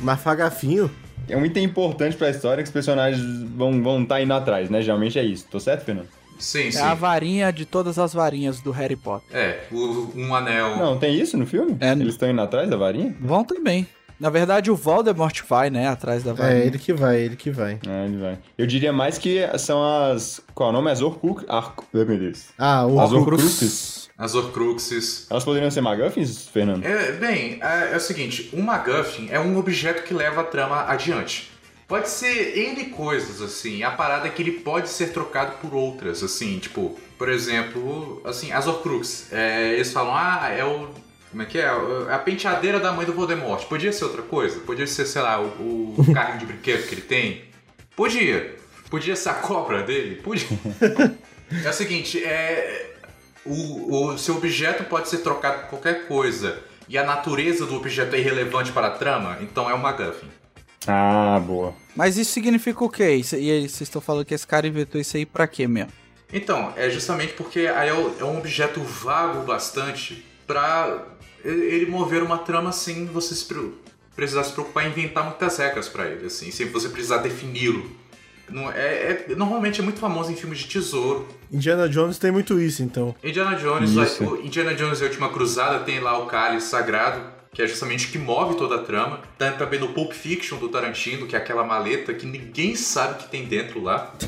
[0.00, 0.90] Mafagafinho?
[1.32, 3.22] É um item importante pra história que os personagens
[3.56, 4.82] vão estar vão tá indo atrás, né?
[4.82, 5.46] Geralmente é isso.
[5.50, 6.08] Tô certo, Fernando?
[6.38, 6.78] Sim, É sim.
[6.80, 9.34] a varinha de todas as varinhas do Harry Potter.
[9.34, 10.76] É, o- um anel.
[10.76, 11.76] Não, tem isso no filme?
[11.80, 13.14] É, Eles estão indo atrás da varinha?
[13.20, 13.86] Vão também.
[14.22, 16.62] Na verdade, o Voldemort vai, né, atrás da varinha.
[16.62, 17.80] É, ele que vai, ele que vai.
[17.84, 18.38] Ah, ele vai.
[18.56, 20.40] Eu diria mais que são as.
[20.54, 20.92] Qual é o nome?
[20.92, 21.44] As Horcrux.
[21.48, 21.74] Ar...
[21.92, 22.44] Meu Deus.
[22.56, 23.42] Ah, o As Horcrux.
[23.42, 24.10] Horcruxes.
[24.16, 25.26] As Horcruxes.
[25.28, 26.84] Elas poderiam ser McGuffins, Fernando?
[26.84, 30.84] É, bem, é, é o seguinte, um MacGuffin é um objeto que leva a trama
[30.84, 31.50] adiante.
[31.88, 36.22] Pode ser N coisas, assim, a parada é que ele pode ser trocado por outras,
[36.22, 40.88] assim, tipo, por exemplo, assim, as Horcrux, é, eles falam, ah, é o...
[41.32, 41.62] Como é que é?
[41.64, 43.64] É a penteadeira da mãe do Voldemort.
[43.66, 44.60] Podia ser outra coisa?
[44.60, 47.44] Podia ser, sei lá, o, o carrinho de brinquedo que ele tem?
[47.96, 48.54] Podia.
[48.88, 50.16] Podia ser a cobra dele?
[50.22, 50.46] Podia.
[51.64, 52.94] É o seguinte, é,
[53.44, 58.16] o, o seu objeto pode ser trocado por qualquer coisa e a natureza do objeto
[58.16, 60.28] é irrelevante para a trama, então é um MacGuffin.
[60.86, 61.74] Ah, boa.
[61.94, 63.10] Mas isso significa o quê?
[63.16, 65.92] Isso- e aí, vocês estão falando que esse cara inventou isso aí pra quê mesmo?
[66.32, 71.02] Então, é justamente porque aí é o- é um objeto vago bastante pra
[71.44, 73.70] ele mover uma trama sem você se pre-
[74.14, 77.90] precisar se preocupar em inventar muitas regras pra ele, assim, sem você precisar defini-lo.
[78.50, 82.60] Não- é- é- normalmente é muito famoso em filmes de tesouro, Indiana Jones tem muito
[82.60, 83.14] isso, então.
[83.22, 84.38] Indiana Jones, Isso.
[84.42, 88.10] Indiana Jones e a Última Cruzada tem lá o cálice sagrado, que é justamente o
[88.10, 89.20] que move toda a trama.
[89.38, 93.16] Tem também no Pulp Fiction do Tarantino, que é aquela maleta que ninguém sabe o
[93.18, 94.14] que tem dentro lá.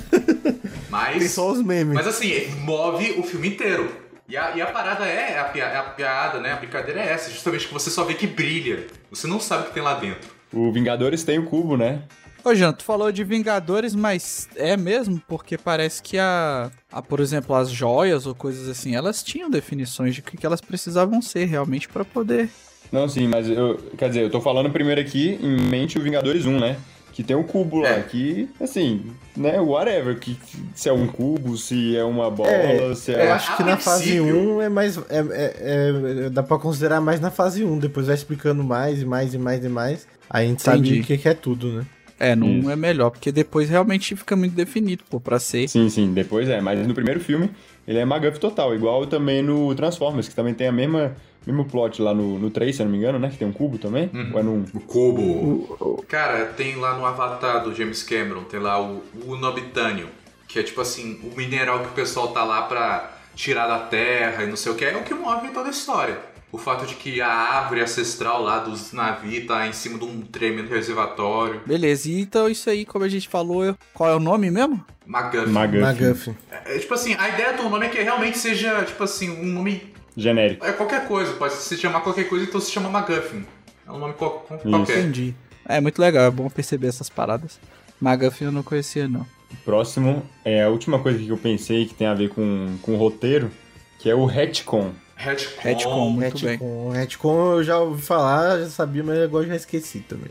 [0.44, 1.92] Tem Mas, só os memes.
[1.94, 3.90] mas assim, move o filme inteiro.
[4.28, 6.52] E a, e a parada é, a, pia- a piada, né?
[6.52, 8.86] A brincadeira é essa, justamente que você só vê que brilha.
[9.10, 10.30] Você não sabe o que tem lá dentro.
[10.52, 12.02] O Vingadores tem o cubo, né?
[12.42, 15.20] Ô, Jean, tu falou de Vingadores, mas é mesmo?
[15.26, 20.14] Porque parece que a, a, por exemplo, as joias ou coisas assim, elas tinham definições
[20.14, 22.48] de o que, que elas precisavam ser realmente pra poder.
[22.92, 23.76] Não, sim, mas eu.
[23.98, 26.76] Quer dizer, eu tô falando primeiro aqui em mente o Vingadores 1, né?
[27.14, 28.02] Que tem o cubo lá, É.
[28.02, 29.02] que, assim,
[29.36, 30.18] né, whatever.
[30.18, 30.36] Que,
[30.74, 33.30] se é um cubo, se é uma bola, É, se Eu é.
[33.30, 34.98] acho que na fase princípio- 1 é mais.
[34.98, 37.78] É, é- é- dá pra considerar mais na fase 1.
[37.78, 40.08] Depois vai explicando mais e mais e mais e mais.
[40.28, 40.88] Aí a gente Entendi.
[40.88, 41.84] sabe o que, que é tudo, né?
[42.18, 42.70] É, não Isso.
[42.70, 45.68] é melhor, porque depois realmente fica muito definido, pô, pra ser.
[45.68, 46.60] Sim, sim, depois é.
[46.60, 47.50] Mas no primeiro filme,
[47.86, 48.74] ele é McGuff total.
[48.74, 51.12] Igual também no Transformers, que também tem a mesma.
[51.46, 53.28] Mesmo plot lá no, no 3, se eu não me engano, né?
[53.30, 54.10] Que tem um cubo também.
[54.32, 54.64] Ou é no 1?
[54.74, 56.04] O Kobo.
[56.08, 60.08] Cara, tem lá no Avatar do James Cameron, tem lá o, o Nobitânio,
[60.48, 64.44] que é tipo assim, o mineral que o pessoal tá lá pra tirar da terra
[64.44, 66.18] e não sei o que, é o que move toda a história.
[66.52, 70.20] O fato de que a árvore ancestral lá dos navios tá em cima de um
[70.20, 71.60] tremendo reservatório.
[71.66, 74.84] Beleza, e então isso aí, como a gente falou, eu- qual é o nome mesmo?
[75.04, 75.50] MacGuffin.
[75.50, 75.82] McGuff.
[75.84, 76.36] McGuffin.
[76.50, 79.92] É, tipo assim, a ideia do nome é que realmente seja, tipo assim, um nome.
[80.16, 80.64] Genérico.
[80.64, 83.44] É qualquer coisa, pode se chamar qualquer coisa, então se chama MacGuffin.
[83.86, 84.98] É um nome qual- qualquer.
[85.00, 85.34] Entendi.
[85.66, 87.58] É muito legal, é bom perceber essas paradas.
[88.00, 89.26] McGuffin eu não conhecia, não.
[89.64, 92.96] Próximo é a última coisa que eu pensei que tem a ver com, com o
[92.96, 93.50] roteiro,
[93.98, 94.92] que é o retcon.
[95.16, 95.62] Retcon.
[95.62, 96.58] Retcon, muito bem.
[96.92, 97.52] Retcon.
[97.54, 100.30] Eu já ouvi falar, já sabia, mas agora já esqueci também.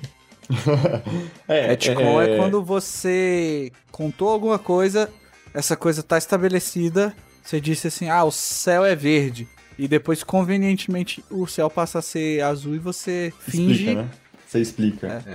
[1.47, 2.37] É, Retcon é...
[2.37, 5.09] quando você contou alguma coisa,
[5.53, 9.47] essa coisa tá estabelecida, você disse assim, ah, o céu é verde.
[9.77, 13.73] E depois, convenientemente, o céu passa a ser azul e você finge.
[13.73, 14.09] Explica, né?
[14.47, 15.25] Você explica.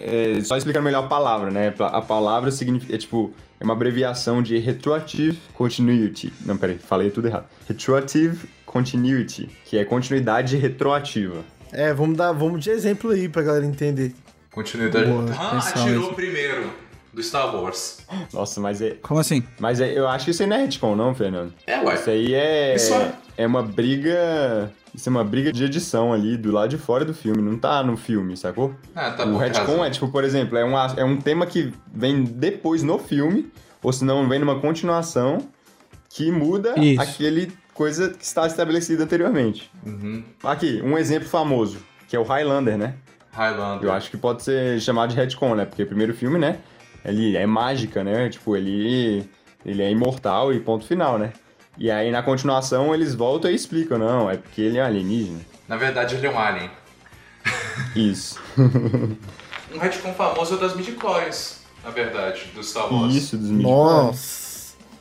[0.00, 1.74] É, só explicando melhor a palavra, né?
[1.78, 6.32] A palavra significa, é tipo, é uma abreviação de Retroactive Continuity.
[6.46, 7.46] Não, peraí, falei tudo errado.
[7.68, 11.44] Retroactive Continuity, que é continuidade retroativa.
[11.70, 14.14] É, vamos dar, vamos de exemplo aí pra galera entender.
[14.50, 15.10] Continuidade.
[15.10, 16.14] Boa, Han atenção atirou mesmo.
[16.14, 16.70] primeiro
[17.12, 17.98] do Star Wars.
[18.32, 18.90] Nossa, mas é.
[19.02, 19.42] Como assim?
[19.58, 21.52] Mas é, eu acho que isso aí não é retcon, não, Fernando.
[21.66, 21.94] É, ué.
[21.94, 22.74] Isso aí é.
[22.74, 23.12] Isso é.
[23.36, 24.70] É uma briga.
[24.94, 27.40] Isso é uma briga de edição ali, do lado de fora do filme.
[27.40, 28.74] Não tá no filme, sacou?
[28.94, 29.84] Ah, tá o retcon razão.
[29.84, 33.50] é, tipo, por exemplo, é um, é um tema que vem depois no filme,
[33.82, 35.48] ou se não, vem numa continuação
[36.10, 37.00] que muda Isso.
[37.00, 39.70] aquele coisa que está estabelecida anteriormente.
[39.84, 40.22] Uhum.
[40.44, 42.96] Aqui, um exemplo famoso, que é o Highlander, né?
[43.32, 43.88] Highlander.
[43.88, 45.64] Eu acho que pode ser chamado de retcon, né?
[45.64, 46.58] Porque o primeiro filme, né?
[47.04, 48.28] Ele é mágica, né?
[48.28, 49.28] Tipo, ele,
[49.64, 51.32] ele é imortal e ponto final, né?
[51.78, 55.40] E aí na continuação eles voltam e explicam, não, é porque ele é um alienígena.
[55.66, 56.70] Na verdade, ele é um alien.
[57.96, 58.40] Isso.
[59.74, 63.14] Um retcon famoso é o das midichlorians, na verdade, do Star Wars.
[63.14, 64.06] Isso, dos midichlorians.
[64.06, 64.41] Nossa.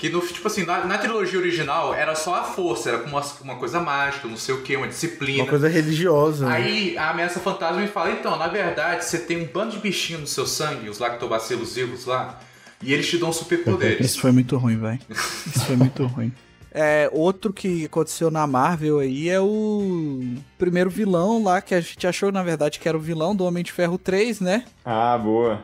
[0.01, 3.23] Que, no, tipo assim, na, na trilogia original era só a força, era como uma,
[3.43, 5.43] uma coisa mágica, não sei o que, uma disciplina.
[5.43, 6.47] Uma coisa religiosa.
[6.47, 6.55] né?
[6.55, 10.21] Aí a ameaça fantasma me fala, então, na verdade, você tem um bando de bichinhos
[10.21, 12.39] no seu sangue, os lactobacilos vivos lá,
[12.81, 14.03] e eles te dão superpoderes.
[14.03, 14.99] Isso foi muito ruim, velho.
[15.07, 16.33] Isso foi muito ruim.
[16.73, 22.07] É, outro que aconteceu na Marvel aí é o primeiro vilão lá, que a gente
[22.07, 24.63] achou, na verdade, que era o vilão do Homem de Ferro 3, né?
[24.83, 25.61] Ah, boa.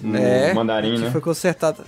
[0.00, 1.10] No é, mandarim, que né?
[1.10, 1.84] foi consertado.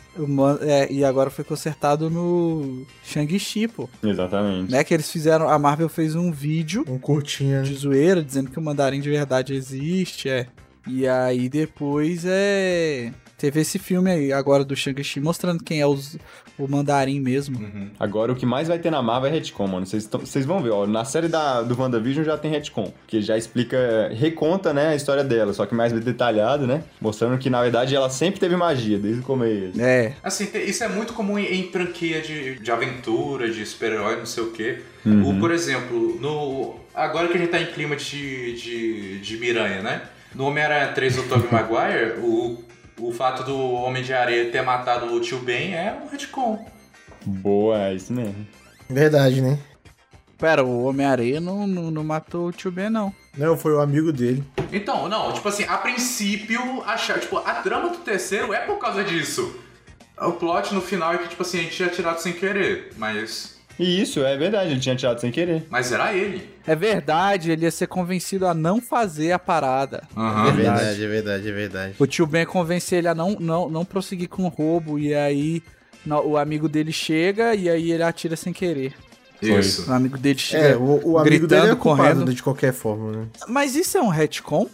[0.63, 3.89] é, e agora foi consertado no Shang-Chi, pô.
[4.03, 4.71] Exatamente.
[4.73, 4.83] Né?
[4.83, 5.49] Que eles fizeram.
[5.49, 7.77] A Marvel fez um vídeo Um curtinho, de né?
[7.77, 10.47] zoeira, dizendo que o mandarim de verdade existe, é.
[10.87, 13.13] E aí depois é.
[13.39, 16.19] Teve esse filme aí, agora do Shang-Chi, mostrando quem é os-
[16.65, 17.59] o mandarim mesmo.
[17.59, 17.91] Uhum.
[17.99, 19.87] Agora, o que mais vai ter na Marvel é retcon, mano.
[19.87, 20.87] Vocês vão ver, ó.
[20.87, 22.93] Na série da, do WandaVision já tem retcon.
[23.07, 25.53] Que já explica, reconta, né, a história dela.
[25.53, 26.83] Só que mais detalhado, né?
[27.01, 29.81] Mostrando que, na verdade, ela sempre teve magia, desde o começo.
[29.81, 30.15] É.
[30.23, 34.43] Assim, isso é muito comum em, em franquia de, de aventura, de super-herói, não sei
[34.43, 34.81] o quê.
[35.05, 35.37] Uhum.
[35.37, 36.77] O, por exemplo, no.
[36.95, 40.03] Agora que a gente tá em clima de, de, de Miranha, né?
[40.35, 42.63] No Homem-Aranha 3 do Tobey Maguire, o,
[43.01, 46.65] o fato do Homem de Areia ter matado o tio Ben é um retcon.
[47.25, 48.47] Boa, é isso mesmo.
[48.89, 49.59] Verdade, né?
[50.41, 53.15] Pera, o Homem-Areia não, não, não matou o tio Ben, não.
[53.37, 54.43] Não, foi o amigo dele.
[54.73, 59.05] Então, não, tipo assim, a princípio, achar, tipo, a trama do terceiro é por causa
[59.05, 59.55] disso.
[60.19, 63.60] O plot no final é que, tipo assim, a gente tinha tirado sem querer, mas.
[63.81, 64.71] E isso, é verdade.
[64.73, 65.67] Ele tinha tirado sem querer.
[65.71, 66.49] Mas era ele.
[66.67, 70.03] É verdade, ele ia ser convencido a não fazer a parada.
[70.17, 70.49] Aham.
[70.49, 70.79] É Verdade.
[70.79, 71.95] verdade, é verdade, é verdade.
[71.99, 75.63] O tio Ben convence ele a não, não, não prosseguir com o roubo, e aí
[76.05, 78.93] no- o amigo dele chega e aí ele atira sem querer.
[79.43, 79.91] Isso.
[79.91, 80.69] O amigo dele chega.
[80.69, 82.35] É, o, o amigo dele é gritando, correndo.
[82.35, 83.27] de qualquer forma, né?
[83.49, 84.69] Mas isso é um retcon?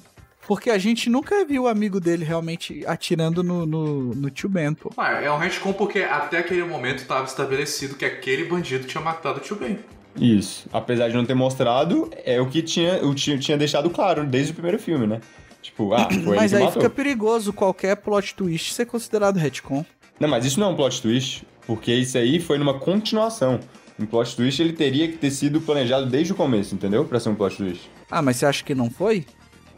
[0.47, 4.73] Porque a gente nunca viu o amigo dele realmente atirando no, no, no tio Ben,
[4.73, 4.93] pô.
[4.97, 9.39] Ué, é um retcon porque até aquele momento estava estabelecido que aquele bandido tinha matado
[9.39, 9.79] o tio Ben.
[10.19, 10.69] Isso.
[10.73, 14.53] Apesar de não ter mostrado, é o que tinha, o tinha, tinha deixado claro desde
[14.53, 15.21] o primeiro filme, né?
[15.61, 16.83] Tipo, ah, foi Mas ele que aí matou.
[16.83, 19.85] fica perigoso qualquer plot twist ser considerado retcon.
[20.21, 23.59] Não, mas isso não é um plot twist, porque isso aí foi numa continuação.
[23.99, 27.05] Um plot twist ele teria que ter sido planejado desde o começo, entendeu?
[27.05, 27.91] Pra ser um plot twist.
[28.09, 29.27] Ah, mas você acha que não foi?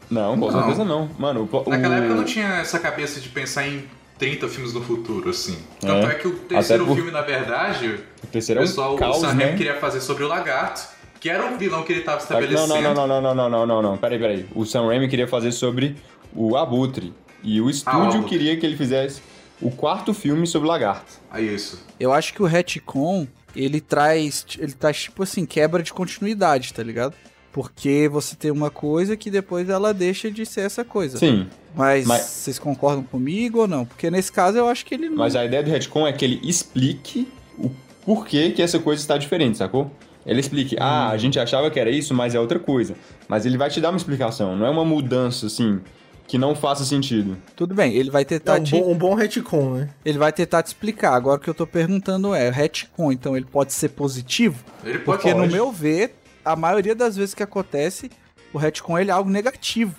[0.09, 0.59] Não, com Não.
[0.59, 1.09] certeza não.
[1.19, 1.97] Mano, o, Naquela o...
[1.97, 3.83] época eu não tinha essa cabeça de pensar em
[4.17, 5.57] 30 filmes no futuro, assim.
[5.79, 6.11] Tanto É.
[6.11, 9.17] é, que o terceiro por- filme, na verdade, o terceiro o é um pessoal, caos,
[9.17, 9.55] o Sam né?
[9.55, 10.81] Queria fazer sobre o lagarto,
[11.19, 12.67] que era um vilão que ele estava Não, estabelecendo.
[12.67, 13.97] não, não, não, não, não, não, não, não, não.
[13.97, 14.45] Peraí, peraí.
[14.55, 15.95] O Sam Raimi queria fazer sobre
[16.33, 17.13] o Abutre.
[17.43, 18.23] E o estúdio Abutre.
[18.23, 19.21] queria que ele fizesse
[19.61, 21.13] o quarto filme sobre o Lagarto.
[21.33, 21.85] É isso.
[21.99, 26.81] Eu acho que o retcon, ele traz, ele traz tipo assim, quebra de continuidade, tá
[26.83, 27.13] ligado?
[27.51, 31.17] Porque você tem uma coisa que depois ela deixa de ser essa coisa.
[31.17, 33.85] Sim, Mas, Mas- vocês concordam comigo ou não?
[33.85, 35.17] Porque nesse caso eu acho que ele não.
[35.17, 37.69] mas a ideia do retcon é que ele explique o
[38.05, 39.91] porquê que essa coisa está diferente, sacou?
[40.25, 42.95] Ele explique, ah, a gente achava que era isso, mas é outra coisa.
[43.27, 45.79] Mas ele vai te dar uma explicação, não é uma mudança, assim,
[46.27, 47.35] que não faça sentido.
[47.55, 49.89] Tudo bem, ele vai É tentar um te, bom, um bom retcon, né?
[50.05, 51.13] ele vai tentar te explicar.
[51.15, 54.63] Agora o que eu tô perguntando é, retcon, então ele pode ser positivo?
[54.83, 55.53] Ele pode Porque no pode.
[55.53, 56.15] meu ver,
[56.51, 58.09] a maioria das vezes que acontece,
[58.53, 59.95] o retcon ele é algo negativo.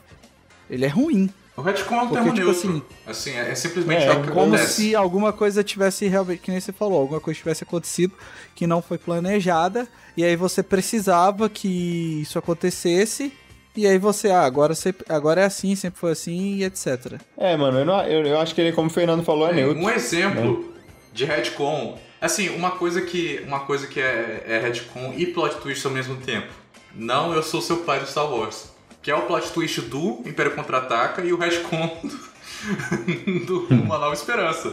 [0.68, 1.28] Ele é ruim.
[1.56, 2.86] O retcon é um Porque, termo tipo neutro.
[3.06, 4.72] Assim, é, é simplesmente É, algo que Como acontece.
[4.82, 8.14] se alguma coisa tivesse realmente, que nem você falou, alguma coisa tivesse acontecido
[8.54, 9.86] que não foi planejada,
[10.16, 13.32] e aí você precisava que isso acontecesse,
[13.76, 17.20] e aí você, ah, agora, você, agora é assim, sempre foi assim, e etc.
[17.36, 19.82] É, mano, eu, não- eu, eu acho que ele, como o Fernando falou, é neutro.
[19.82, 20.72] Um exemplo
[21.12, 21.98] de retcon.
[22.20, 26.16] Assim, uma coisa que, uma coisa que é, é retcon e plot twist ao mesmo
[26.16, 26.48] tempo.
[26.94, 28.70] Não, eu sou seu pai do Star Wars.
[29.02, 31.98] Que é o plot twist do Império Contra-Ataca e o retcon
[33.46, 34.72] do, do Uma Nova Esperança.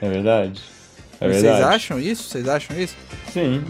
[0.00, 0.60] É verdade.
[1.20, 1.74] É Vocês verdade.
[1.74, 2.24] acham isso?
[2.24, 2.96] Vocês acham isso?
[3.32, 3.64] Sim.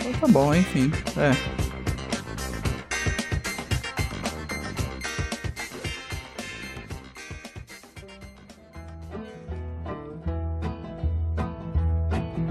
[0.00, 0.90] Então tá bom, enfim.
[1.16, 1.75] É.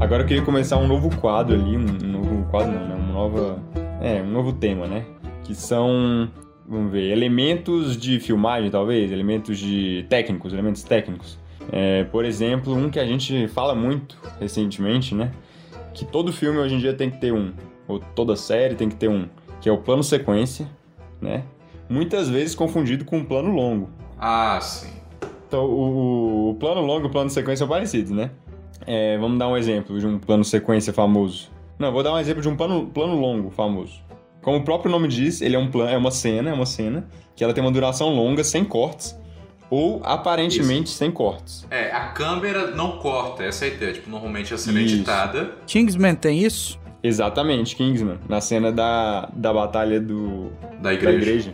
[0.06, 2.96] Agora eu queria começar um novo quadro ali, um um novo quadro não, né?
[2.96, 3.60] Uma nova.
[4.00, 5.04] É, um novo tema, né?
[5.44, 6.30] Que são,
[6.64, 11.40] vamos ver, elementos de filmagem, talvez, elementos de técnicos, elementos técnicos.
[11.72, 15.32] É, por exemplo, um que a gente fala muito recentemente, né?
[15.92, 17.52] Que todo filme hoje em dia tem que ter um,
[17.88, 19.28] ou toda série tem que ter um,
[19.60, 20.70] que é o plano sequência,
[21.20, 21.46] né?
[21.90, 23.90] Muitas vezes confundido com um plano longo.
[24.20, 24.94] Ah, sim.
[25.48, 28.30] Então, o, o plano longo e o plano sequência são parecidos, né?
[28.86, 31.50] É, vamos dar um exemplo de um plano sequência famoso.
[31.78, 34.04] Não, vou dar um exemplo de um plano, plano longo famoso.
[34.42, 37.08] Como o próprio nome diz, ele é um plano, é uma cena, é uma cena
[37.36, 39.20] que ela tem uma duração longa, sem cortes,
[39.70, 41.68] ou aparentemente sem cortes.
[41.70, 43.94] É, a câmera não corta, essa é a ideia.
[43.94, 44.96] Tipo, normalmente a cena é Isso.
[44.96, 45.52] editada.
[45.66, 46.80] Kingsman tem isso?
[47.04, 51.52] Exatamente, Kingsman, na cena da, da batalha do, Da da igreja.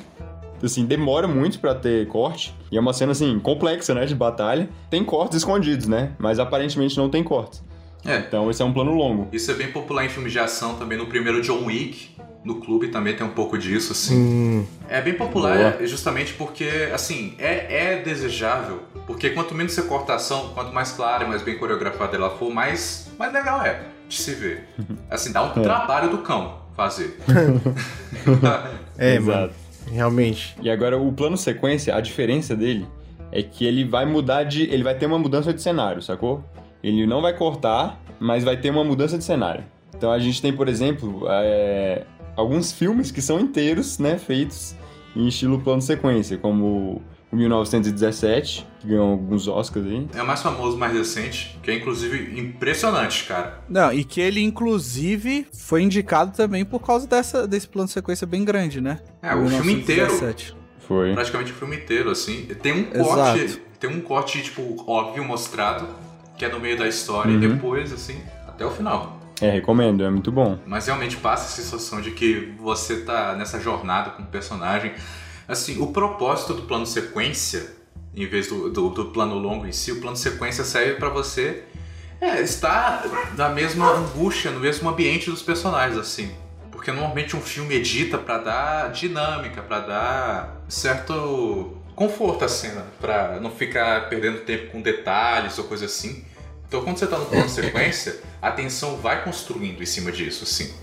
[0.64, 2.54] Assim, demora muito pra ter corte.
[2.72, 4.70] E é uma cena, assim, complexa, né, de batalha.
[4.90, 6.12] Tem cortes escondidos, né?
[6.20, 7.64] Mas aparentemente não tem cortes.
[8.06, 8.18] É.
[8.18, 9.28] Então esse é um plano longo.
[9.32, 10.98] Isso é bem popular em filmes de ação também.
[10.98, 12.10] No primeiro John Wick,
[12.44, 14.16] no clube também tem um pouco disso, assim.
[14.18, 15.78] Hum, É bem popular Boa.
[15.80, 18.80] é, justamente porque, assim, é, é desejável.
[19.06, 22.32] Porque quanto menos você corta a ação, quanto mais clara e mais bem coreografada ela
[22.32, 24.68] for, mais, mais legal é de se ver.
[25.10, 25.64] Assim, dá um É.
[25.64, 27.20] trabalho do cão fazer.
[28.98, 29.38] é, Exato.
[29.38, 29.52] mano.
[29.90, 30.56] Realmente.
[30.62, 32.88] E agora o plano sequência, a diferença dele
[33.32, 34.64] é que ele vai mudar de.
[34.64, 36.44] Ele vai ter uma mudança de cenário, sacou?
[36.84, 39.64] Ele não vai cortar, mas vai ter uma mudança de cenário.
[39.96, 42.04] Então a gente tem, por exemplo, é,
[42.36, 44.76] alguns filmes que são inteiros, né, feitos
[45.16, 47.02] em estilo plano sequência, como
[47.32, 50.08] o 1917, que ganhou alguns Oscars aí.
[50.16, 53.60] É o mais famoso, mais recente, que é inclusive impressionante, cara.
[53.70, 58.26] Não, e que ele, inclusive, foi indicado também por causa dessa, desse plano de sequência
[58.28, 59.00] bem grande, né?
[59.22, 60.56] É, o filme inteiro, 1917.
[60.88, 61.14] Foi.
[61.14, 62.46] praticamente o filme inteiro, assim.
[62.62, 63.06] Tem um Exato.
[63.40, 65.88] corte, tem um corte, tipo, óbvio mostrado,
[66.38, 67.40] que é no meio da história, e Uhum.
[67.56, 69.20] depois, assim, até o final.
[69.40, 70.60] É, recomendo, é muito bom.
[70.68, 74.92] Mas realmente passa a sensação de que você tá nessa jornada com o personagem.
[75.48, 77.76] Assim, o propósito do plano sequência,
[78.16, 81.64] em vez do, do, do plano longo em si, o plano sequência serve pra você
[82.22, 86.32] é, estar na mesma angústia, no mesmo ambiente dos personagens, assim.
[86.72, 93.40] Porque normalmente um filme edita pra dar dinâmica, pra dar certo conforto à cena, pra
[93.40, 96.24] não ficar perdendo tempo com detalhes ou coisa assim.
[96.68, 100.74] Então quando você tá no plano sequência, a tensão vai construindo em cima disso, assim.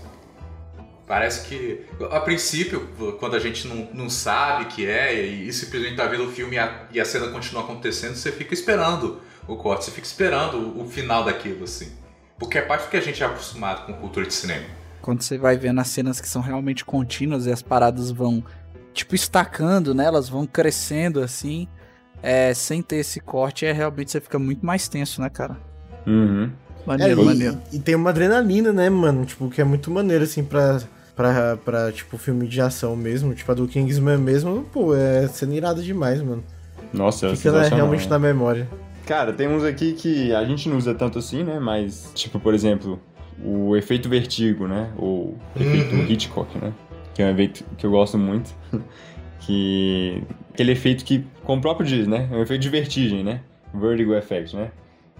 [1.09, 1.81] Parece que,
[2.11, 2.87] a princípio,
[3.19, 6.55] quando a gente não, não sabe que é e, e simplesmente tá vendo o filme
[6.55, 10.57] e a, e a cena continua acontecendo, você fica esperando o corte, você fica esperando
[10.57, 11.91] o, o final daquilo, assim.
[12.37, 14.65] Porque é parte do que a gente é acostumado com cultura de cinema.
[15.01, 18.43] Quando você vai vendo as cenas que são realmente contínuas e as paradas vão,
[18.93, 20.05] tipo, estacando, né?
[20.05, 21.67] Elas vão crescendo, assim.
[22.21, 25.57] É, sem ter esse corte, é realmente você fica muito mais tenso, né, cara?
[26.05, 26.51] Uhum.
[26.85, 27.57] Maneiro, É, e- maneiro.
[27.73, 29.25] E, tem uma adrenalina, né, mano?
[29.25, 30.79] Tipo, que é muito maneiro, assim, pra,
[31.19, 33.35] pra, pra, tipo, filme de ação mesmo.
[33.35, 36.41] Tipo, a do Kingsman mesmo, pô, é sendo irada demais, mano.
[36.93, 38.09] Nossa, é Fica sensacional, realmente né?
[38.11, 38.69] na memória.
[39.05, 41.59] Cara, tem uns aqui que a gente não usa tanto assim, né?
[41.59, 43.01] Mas, tipo, por exemplo,
[43.43, 44.91] o efeito vertigo, né?
[44.97, 46.71] Ou efeito Hitchcock, né?
[47.13, 48.55] Que é um efeito que eu gosto muito.
[49.41, 50.23] que.
[50.53, 52.29] Aquele efeito que, como o próprio diz, né?
[52.31, 53.41] É um efeito de vertigem, né?
[53.73, 54.71] Vertigo effect, né?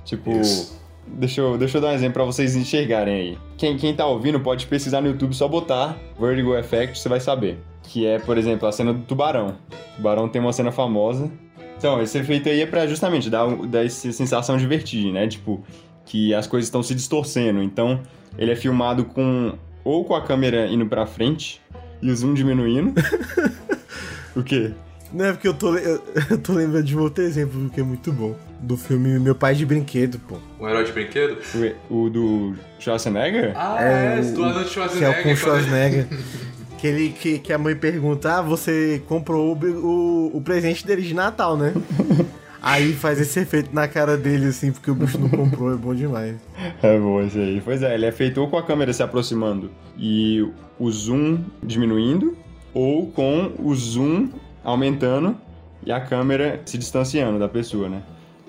[0.05, 0.31] Tipo.
[0.31, 0.79] Isso.
[1.07, 3.37] Deixa eu, deixa eu dar um exemplo pra vocês enxergarem aí.
[3.57, 7.57] Quem, quem tá ouvindo pode pesquisar no YouTube, só botar Vertigo Effect, você vai saber.
[7.83, 9.55] Que é, por exemplo, a cena do tubarão.
[9.93, 11.31] O tubarão tem uma cena famosa.
[11.77, 15.27] Então, esse efeito aí é pra justamente dar, dar essa sensação de vertigem, né?
[15.27, 15.63] Tipo,
[16.05, 17.63] que as coisas estão se distorcendo.
[17.63, 18.01] Então,
[18.37, 21.61] ele é filmado com ou com a câmera indo pra frente
[22.01, 22.93] e o zoom diminuindo.
[24.35, 24.73] o quê?
[25.11, 27.83] Não, é porque eu tô, eu, eu tô lembrando de um outro exemplo que é
[27.83, 28.35] muito bom.
[28.61, 30.35] Do filme Meu Pai de Brinquedo, pô.
[30.59, 31.37] Um herói de brinquedo?
[31.89, 33.53] O, o do Schwarzenegger?
[33.55, 35.23] Ah, É, é, o- do Arnold Que é o Schwarzenegger.
[35.23, 36.07] com Schwarzenegger.
[36.77, 41.01] que, ele, que, que a mãe pergunta, ah, você comprou o, o, o presente dele
[41.01, 41.73] de Natal, né?
[42.61, 45.95] Aí faz esse efeito na cara dele, assim, porque o bicho não comprou, é bom
[45.95, 46.35] demais.
[46.83, 47.61] É bom esse aí.
[47.63, 50.45] Pois é, ele é feito ou com a câmera se aproximando e
[50.77, 52.37] o zoom diminuindo,
[52.73, 54.29] ou com o zoom
[54.61, 55.37] aumentando
[55.85, 58.01] e a câmera se distanciando da pessoa, né?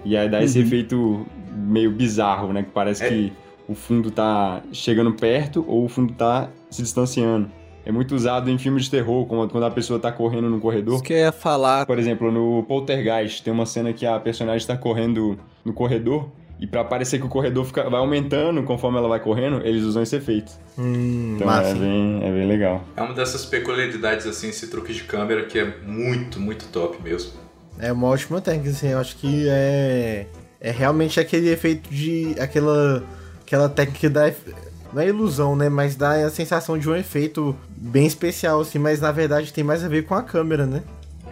[0.05, 2.63] E aí dá esse efeito meio bizarro, né?
[2.63, 3.09] Que parece É.
[3.09, 3.33] que
[3.69, 7.49] o fundo tá chegando perto ou o fundo tá se distanciando.
[7.85, 10.95] É muito usado em filmes de terror, como quando a pessoa tá correndo no corredor.
[10.95, 11.87] Isso que ia falar.
[11.87, 16.29] Por exemplo, no Poltergeist, tem uma cena que a personagem está correndo no corredor
[16.61, 20.03] e pra parecer que o corredor fica, vai aumentando conforme ela vai correndo, eles usam
[20.03, 20.53] esse efeito.
[20.79, 21.71] Hum, Então massa.
[21.71, 22.85] é bem, é bem legal.
[22.97, 27.33] É uma dessas peculiaridades, assim, esse truque de câmera que é muito, muito top mesmo.
[27.81, 30.27] É uma ótima técnica, assim, eu acho que é.
[30.61, 32.35] É realmente aquele efeito de.
[32.39, 33.03] aquela.
[33.43, 34.29] aquela técnica que dá.
[34.29, 34.55] efe-
[34.93, 35.69] Não é ilusão, né?
[35.69, 39.83] Mas dá a sensação de um efeito bem especial, assim, mas na verdade tem mais
[39.85, 40.83] a ver com a câmera, né?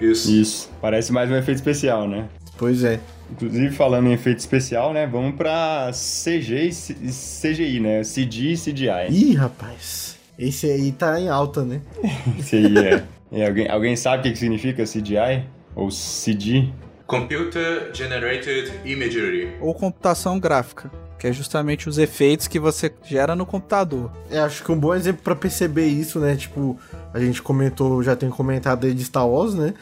[0.01, 0.31] Isso.
[0.31, 0.71] Isso.
[0.81, 2.27] Parece mais um efeito especial, né?
[2.57, 2.99] Pois é.
[3.31, 5.07] Inclusive, falando em efeito especial, né?
[5.07, 8.03] Vamos pra CG e CGI, né?
[8.03, 9.11] CG e CGI.
[9.11, 10.17] Ih, rapaz.
[10.39, 11.81] Esse aí tá em alta, né?
[12.39, 13.05] Esse aí é.
[13.33, 15.45] é, alguém, alguém sabe o que, que significa CGI?
[15.79, 16.73] Ou CG?
[17.07, 19.57] Computer Generated Imagery.
[19.61, 24.11] Ou computação gráfica, que é justamente os efeitos que você gera no computador.
[24.29, 26.35] Eu acho que um bom exemplo pra perceber isso, né?
[26.35, 26.77] Tipo,
[27.15, 29.73] a gente comentou, já tem comentado aí de Star Wars, né?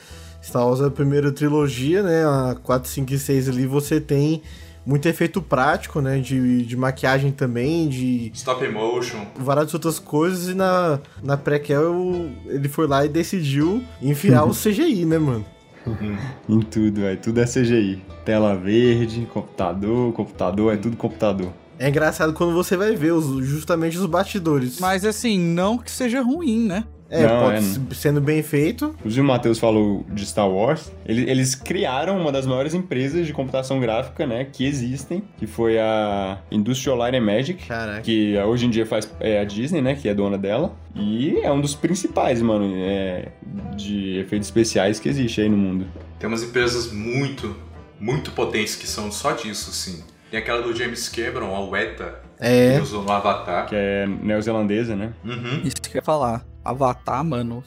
[0.42, 2.24] Star Wars é a primeira trilogia, né?
[2.24, 4.42] A 4, 5 e 6 ali você tem
[4.84, 6.20] muito efeito prático, né?
[6.20, 9.26] De, de maquiagem também, de Stop motion.
[9.34, 10.48] várias outras coisas.
[10.48, 15.55] E na, na prequel ele foi lá e decidiu enfiar o CGI, né, mano?
[16.48, 17.18] Em tudo, velho.
[17.20, 18.02] Tudo é CGI.
[18.24, 21.52] Tela verde, computador, computador, é tudo computador.
[21.78, 24.80] É engraçado quando você vai ver os, justamente os bastidores.
[24.80, 26.84] Mas assim, não que seja ruim, né?
[27.08, 28.86] É, Não, pode é- sendo bem feito.
[28.98, 30.90] Inclusive o Matheus falou de Star Wars.
[31.06, 35.78] Ele- Eles criaram uma das maiores empresas de computação gráfica, né, que existem, que foi
[35.78, 37.66] a Industrial Light and Magic.
[37.66, 38.00] Caraca.
[38.00, 39.94] Que hoje em dia faz é a Disney, né?
[39.94, 40.74] Que é dona dela.
[40.96, 43.28] E é um dos principais, mano, é,
[43.76, 45.86] de efeitos especiais que existe aí no mundo.
[46.18, 47.54] Tem umas empresas muito,
[48.00, 50.02] muito potentes que são só disso, assim.
[50.30, 53.66] Tem aquela do James Cameron, a Weta, que É, ele usou no Avatar.
[53.66, 55.12] Que é neozelandesa, né?
[55.24, 55.60] Uhum.
[55.64, 56.44] Isso que eu ia falar.
[56.70, 57.62] Avatar, mano.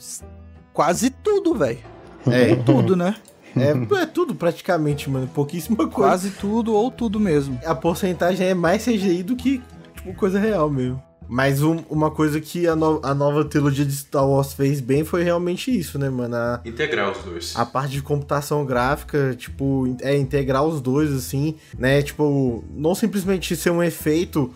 [0.73, 1.79] Quase tudo, velho.
[2.27, 3.15] é, Tudo, né?
[3.55, 5.27] é, é tudo praticamente, mano.
[5.27, 5.91] Pouquíssima coisa.
[5.91, 7.59] Quase tudo ou tudo mesmo.
[7.65, 9.61] A porcentagem é mais CGI do que
[9.95, 11.01] tipo, coisa real mesmo.
[11.31, 15.03] Mas um- uma coisa que a, no- a nova trilogia de Star Wars fez bem
[15.05, 16.35] foi realmente isso, né, mano?
[16.35, 17.53] A, Integrar os dois.
[17.55, 22.01] a parte de computação gráfica, tipo, é integrar os dois, assim, né?
[22.01, 24.51] Tipo, não simplesmente ser um efeito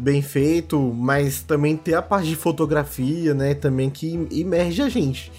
[0.00, 3.54] bem feito, mas também ter a parte de fotografia, né?
[3.54, 5.30] Também que imerge a gente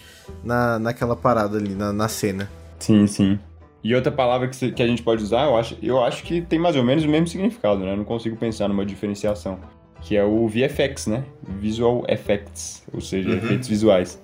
[0.44, 2.50] na, naquela parada ali, na, na cena.
[2.80, 3.40] Sim, sim.
[3.84, 6.42] E outra palavra que, se- que a gente pode usar, eu acho, eu acho que
[6.42, 7.94] tem mais ou menos o mesmo significado, né?
[7.94, 9.60] Eu não consigo pensar numa diferenciação.
[10.04, 11.24] Que é o VFX, né?
[11.60, 13.38] Visual Effects, ou seja, Uhum.
[13.38, 14.20] efeitos visuais.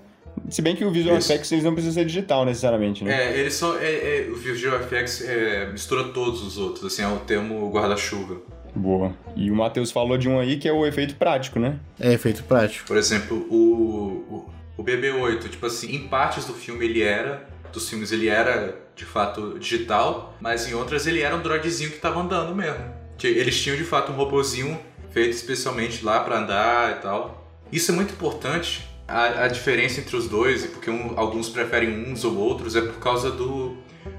[0.50, 1.32] Se bem que o Visual Isso.
[1.32, 3.12] Effects eles não precisam ser digital necessariamente, né?
[3.12, 3.76] É, ele só.
[3.80, 8.38] É, é, o Visual FX é, mistura todos os outros, assim, é o termo guarda-chuva.
[8.78, 9.14] Boa.
[9.36, 11.80] E o Matheus falou de um aí que é o efeito prático, né?
[12.00, 12.86] É efeito prático.
[12.88, 17.48] Por exemplo, o, o, o BB-8, tipo assim, em partes do filme ele era.
[17.74, 21.98] Dos filmes ele era de fato digital, mas em outras ele era um droidzinho que
[21.98, 22.80] tava andando mesmo.
[23.18, 24.80] Que Eles tinham de fato um robozinho
[25.12, 27.48] feito especialmente lá pra andar e tal.
[27.72, 28.88] Isso é muito importante.
[29.08, 32.82] A, a diferença entre os dois, e porque um- alguns preferem uns ou outros, é
[32.82, 33.78] por causa do,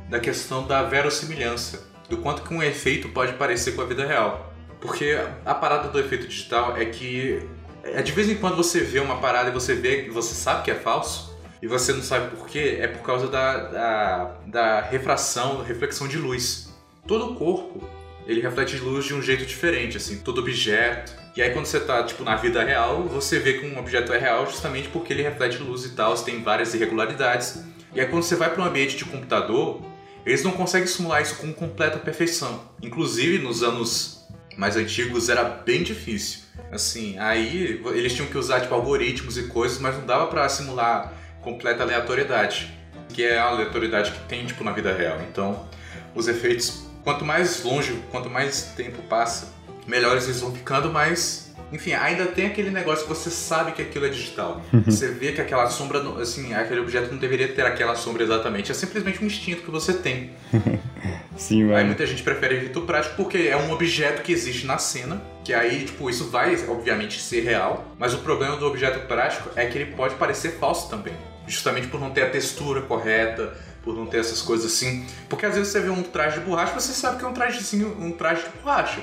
[0.08, 1.86] da questão da verossimilhança.
[2.08, 4.47] Do quanto que um efeito pode parecer com a vida real.
[4.80, 7.42] Porque a parada do efeito digital é que
[7.84, 10.70] é de vez em quando você vê uma parada e você vê, você sabe que
[10.70, 15.62] é falso e você não sabe por quê, é por causa da, da, da refração,
[15.62, 16.72] reflexão de luz.
[17.06, 17.82] Todo o corpo,
[18.26, 21.12] ele reflete luz de um jeito diferente, assim, todo objeto.
[21.34, 24.18] E aí quando você tá, tipo, na vida real, você vê que um objeto é
[24.18, 27.64] real justamente porque ele reflete luz e tal, tem várias irregularidades.
[27.94, 29.80] E aí quando você vai para um ambiente de computador,
[30.26, 32.62] eles não conseguem simular isso com completa perfeição.
[32.82, 34.17] Inclusive, nos anos
[34.58, 36.40] mais antigos era bem difícil.
[36.72, 41.12] Assim, aí eles tinham que usar tipo algoritmos e coisas, mas não dava pra simular
[41.40, 42.76] completa aleatoriedade,
[43.08, 45.20] que é a aleatoriedade que tem tipo na vida real.
[45.30, 45.68] Então,
[46.12, 49.54] os efeitos, quanto mais longe, quanto mais tempo passa,
[49.86, 54.06] melhores eles vão ficando, mas enfim, ainda tem aquele negócio que você sabe que aquilo
[54.06, 54.62] é digital.
[54.86, 58.70] Você vê que aquela sombra, assim, aquele objeto não deveria ter aquela sombra exatamente.
[58.70, 60.30] É simplesmente um instinto que você tem.
[61.36, 61.86] Sim, Aí mano.
[61.86, 65.84] muita gente prefere efeito prático porque é um objeto que existe na cena, que aí,
[65.84, 69.92] tipo, isso vai, obviamente, ser real, mas o problema do objeto prático é que ele
[69.92, 71.14] pode parecer falso também.
[71.46, 75.06] Justamente por não ter a textura correta, por não ter essas coisas assim.
[75.28, 77.96] Porque às vezes você vê um traje de borracha, você sabe que é um trajezinho,
[78.00, 79.00] um traje de borracha.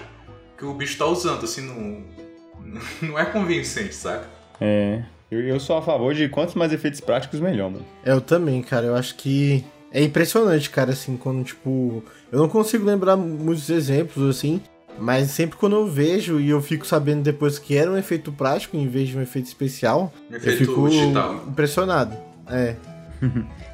[0.57, 2.03] Que o bicho tá usando, assim, não,
[3.01, 4.25] não é convincente, saca?
[4.59, 5.01] É.
[5.29, 7.85] Eu, eu sou a favor de quantos mais efeitos práticos, melhor, mano.
[8.05, 8.85] Eu também, cara.
[8.87, 12.03] Eu acho que é impressionante, cara, assim, quando, tipo.
[12.31, 14.61] Eu não consigo lembrar muitos exemplos, assim.
[14.97, 18.77] Mas sempre quando eu vejo e eu fico sabendo depois que era um efeito prático
[18.77, 21.43] em vez de um efeito especial, eu Efeito fico digital.
[21.49, 22.15] impressionado.
[22.49, 22.75] É.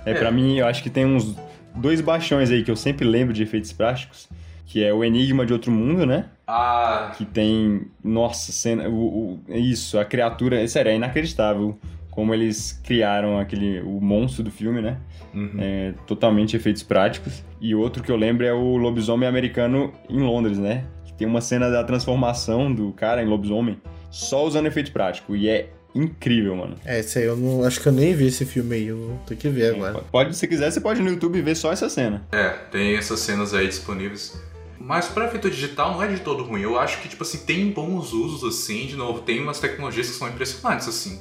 [0.04, 0.14] É, É.
[0.16, 1.36] pra mim, eu acho que tem uns
[1.76, 4.28] dois baixões aí que eu sempre lembro de efeitos práticos,
[4.72, 6.26] que é o Enigma de Outro Mundo, né?
[6.47, 11.78] Ah, Que tem, nossa, cena, o, o- isso, a criatura, sério, é inacreditável
[12.09, 14.97] como eles criaram aquele, o monstro do filme, né?
[15.34, 15.55] uhum.
[15.59, 17.43] É, totalmente efeitos práticos.
[17.59, 20.86] E outro que eu lembro é o lobisomem americano em Londres, né?
[21.05, 23.78] Que tem uma cena da transformação do cara em lobisomem
[24.09, 25.36] só usando efeito prático.
[25.36, 26.76] E é incrível, mano.
[26.86, 27.63] É, esse aí eu não.
[27.65, 28.88] Acho que eu nem vi esse filme aí.
[28.88, 30.03] Eu ter que ver agora.
[30.11, 32.24] Pode, se quiser, você pode ir no YouTube ver só essa cena.
[32.34, 34.38] É, tem essas cenas aí disponíveis.
[34.86, 36.61] Mas para efeito digital não é de todo ruim.
[36.61, 40.13] Eu acho que, tipo assim, tem bons usos, assim, de novo, tem umas tecnologias que
[40.15, 41.19] são impressionantes, assim.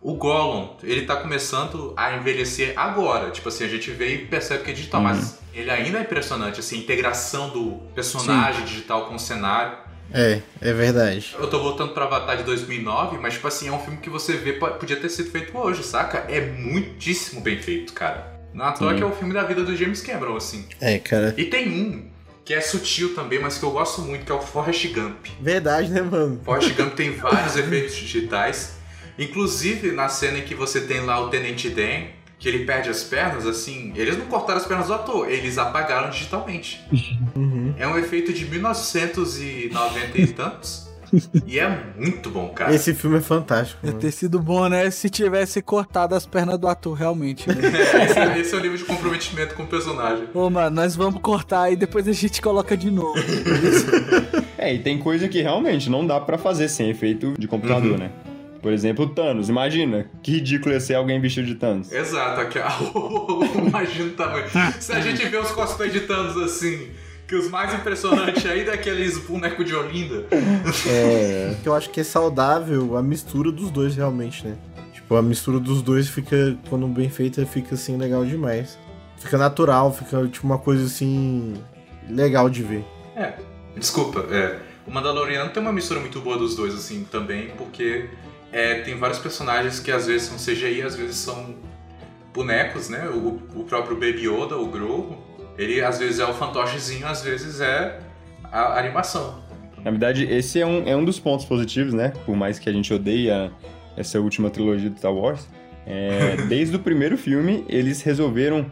[0.00, 3.30] O Gollum, ele tá começando a envelhecer agora.
[3.30, 5.06] Tipo assim, a gente vê e percebe que é digital, Uhum.
[5.08, 9.78] mas ele ainda é impressionante, assim, a integração do personagem digital com o cenário.
[10.12, 11.34] É, é verdade.
[11.38, 14.36] Eu tô voltando pra Avatar de 2009, mas, tipo assim, é um filme que você
[14.36, 16.18] vê, po- podia ter sido feito hoje, saca?
[16.28, 18.30] É muitíssimo bem feito, cara.
[18.52, 18.96] Não à toa Sim.
[18.96, 20.66] que é o filme da vida do James Cameron, assim.
[20.80, 21.32] É, cara.
[21.38, 22.11] E tem um
[22.44, 25.26] que é sutil também, mas que eu gosto muito, que é o Forrest Gump.
[25.40, 26.40] Verdade, né, mano?
[26.44, 28.76] Forrest Gump tem vários efeitos digitais,
[29.18, 32.06] inclusive na cena em que você tem lá o Tenente Dan,
[32.38, 36.10] que ele perde as pernas, assim, eles não cortaram as pernas do ator, eles apagaram
[36.10, 36.84] digitalmente.
[37.36, 37.72] Uhum.
[37.78, 40.91] É um efeito de 1990 e tantos.
[41.46, 42.74] E é muito bom, cara.
[42.74, 43.84] Esse filme é fantástico.
[43.86, 44.90] Ia ter sido bom, né?
[44.90, 47.48] Se tivesse cortado as pernas do ator, realmente.
[47.48, 47.54] né?
[47.62, 50.24] É, esse, é- esse é o nível de comprometimento com o personagem.
[50.32, 53.14] Ô, mano, nós vamos cortar e depois a gente coloca de novo.
[54.58, 57.98] É, e tem coisa que realmente não dá pra fazer sem efeito de computador, Uhum.
[57.98, 58.10] né?
[58.62, 59.48] Por exemplo, o Thanos.
[59.48, 61.90] Imagina, que ridículo ia ser alguém vestido de Thanos.
[61.90, 62.58] Exato, aqui,
[63.58, 64.46] imagina o tamanho.
[64.78, 66.88] Se a gente vê os cosplays de Thanos assim,
[67.32, 70.26] que os mais impressionantes aí daqueles bonecos de Olinda.
[70.86, 74.54] É, que eu acho que é saudável a mistura dos dois realmente, né?
[74.92, 78.78] Tipo, a mistura dos dois fica, quando bem feita, fica assim legal demais.
[79.16, 81.54] Fica natural, fica tipo uma coisa assim
[82.06, 82.84] legal de ver.
[83.16, 83.32] É,
[83.78, 84.58] desculpa, é.
[84.86, 88.10] O Mandaloriano tem uma mistura muito boa dos dois, assim, também, porque
[88.52, 91.54] é, tem vários personagens que às vezes são CGI, às vezes são
[92.34, 93.08] bonecos, né?
[93.08, 97.60] O, o próprio Baby Yoda, o Grogu, ele às vezes é o fantochezinho, às vezes
[97.60, 97.98] é
[98.50, 99.42] a animação.
[99.84, 102.12] Na verdade, esse é um, é um dos pontos positivos, né?
[102.24, 103.50] Por mais que a gente odeie a-
[103.96, 105.48] essa última trilogia do Star Wars.
[105.86, 108.70] É, desde o primeiro filme, eles resolveram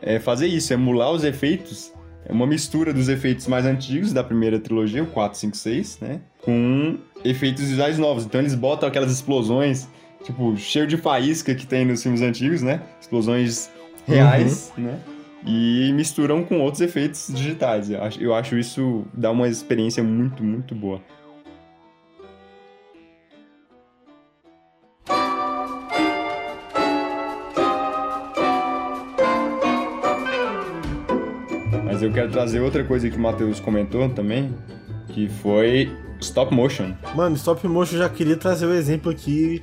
[0.00, 1.92] é, fazer isso, emular os efeitos.
[2.24, 6.20] É uma mistura dos efeitos mais antigos da primeira trilogia, o 4, 5, 6, né?
[6.40, 8.24] Com efeitos visuais novos.
[8.24, 9.88] Então eles botam aquelas explosões,
[10.22, 12.80] tipo, cheio de faísca que tem nos filmes antigos, né?
[13.00, 13.68] Explosões
[14.06, 14.98] reais, né?
[15.44, 17.90] E misturam com outros efeitos digitais.
[17.90, 21.00] Eu acho, eu acho isso dá uma experiência muito, muito boa.
[31.84, 34.54] Mas eu quero trazer outra coisa que o Matheus comentou também,
[35.08, 35.90] que foi
[36.20, 36.94] stop motion.
[37.16, 39.60] Mano, stop motion eu já queria trazer o exemplo aqui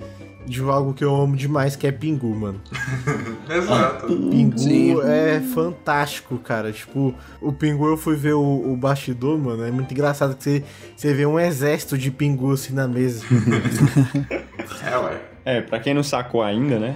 [0.50, 2.60] de algo que eu amo demais, que é Pingu, mano.
[3.50, 4.08] Exato.
[4.08, 5.00] Pingu Sim.
[5.04, 6.72] é fantástico, cara.
[6.72, 9.64] Tipo, o Pingu eu fui ver o, o bastidor, mano.
[9.64, 10.64] É muito engraçado que você,
[10.96, 13.24] você vê um exército de Pingu assim na mesa.
[14.86, 15.22] É, ué.
[15.46, 16.96] É, pra quem não sacou ainda, né?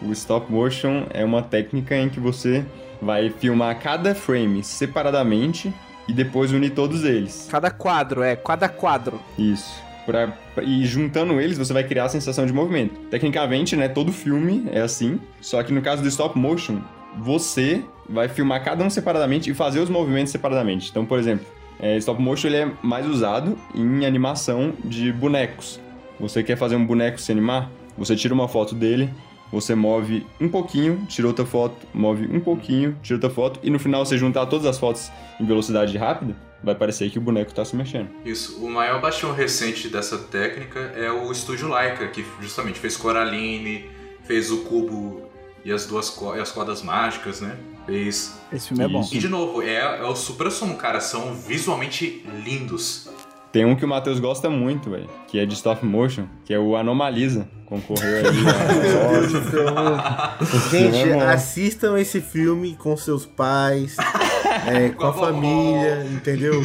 [0.00, 2.64] O stop motion é uma técnica em que você
[3.00, 5.72] vai filmar cada frame separadamente
[6.08, 7.48] e depois unir todos eles.
[7.50, 9.20] Cada quadro, é, cada quadro.
[9.38, 9.85] Isso.
[10.06, 10.32] Pra,
[10.62, 12.94] e juntando eles, você vai criar a sensação de movimento.
[13.10, 16.80] Tecnicamente, né, todo filme é assim, só que no caso do stop motion,
[17.18, 20.90] você vai filmar cada um separadamente e fazer os movimentos separadamente.
[20.90, 21.44] Então, por exemplo,
[21.80, 25.80] é, stop motion ele é mais usado em animação de bonecos.
[26.20, 27.70] Você quer fazer um boneco se animar?
[27.98, 29.10] Você tira uma foto dele,
[29.50, 33.78] você move um pouquinho, tira outra foto, move um pouquinho, tira outra foto, e no
[33.78, 36.34] final você juntar todas as fotos em velocidade rápida,
[36.66, 38.10] vai parecer que o boneco tá se mexendo.
[38.24, 38.62] Isso.
[38.62, 43.88] O maior bastião recente dessa técnica é o estúdio Laika, que justamente fez Coraline,
[44.24, 45.22] fez o cubo
[45.64, 47.56] e as duas co- e as cordas mágicas, né?
[47.86, 48.36] Fez.
[48.52, 49.08] Esse filme é bom.
[49.12, 51.00] E de novo, é, é o supra-sumo, cara.
[51.00, 53.08] São visualmente lindos.
[53.52, 56.58] Tem um que o Matheus gosta muito, velho, que é de stop motion, que é
[56.58, 57.48] o Anomalisa.
[57.64, 58.24] Concorreu aí.
[60.70, 61.20] Gente, é bom.
[61.22, 63.96] assistam esse filme com seus pais,
[64.66, 66.62] é, com Com a família, entendeu?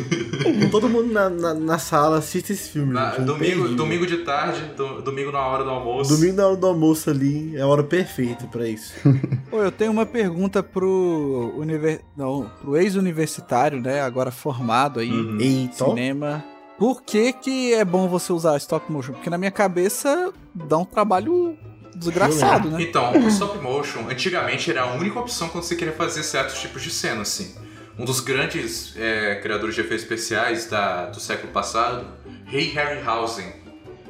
[0.62, 2.94] Com todo mundo na, na, na sala, assista esse filme.
[2.94, 6.16] Na- gente, domingo, domingo de tarde, do- domingo na hora do almoço.
[6.16, 8.94] Domingo na hora do almoço ali é a hora perfeita pra isso.
[9.50, 12.02] Pô, eu tenho uma pergunta pro, univer...
[12.16, 14.02] Não, pro ex-universitário, né?
[14.02, 15.38] Agora formado aí Uhum.
[15.42, 15.86] em Eita.
[15.86, 16.44] cinema.
[16.82, 19.14] Por que, que é bom você usar stop motion?
[19.14, 21.56] Porque na minha cabeça dá um trabalho
[21.96, 22.82] desgraçado, né?
[22.82, 26.82] Então, o stop motion, antigamente era a única opção quando você queria fazer certos tipos
[26.82, 27.54] de cena, assim.
[28.00, 32.04] Um dos grandes é, criadores de efeitos especiais da- do século passado,
[32.52, 33.54] Ray Harryhausen.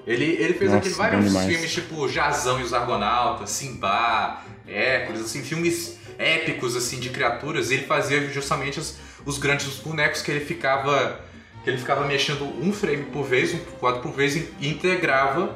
[0.07, 1.47] Ele, ele fez Nossa, bom vários demais.
[1.49, 7.69] filmes tipo Jazão e os Argonautas, Simba, Hércules, assim, filmes épicos assim de criaturas.
[7.69, 8.95] E ele fazia justamente os,
[9.25, 11.19] os grandes bonecos que ele ficava
[11.63, 15.55] que ele ficava mexendo um frame por vez, um quadro por vez e integrava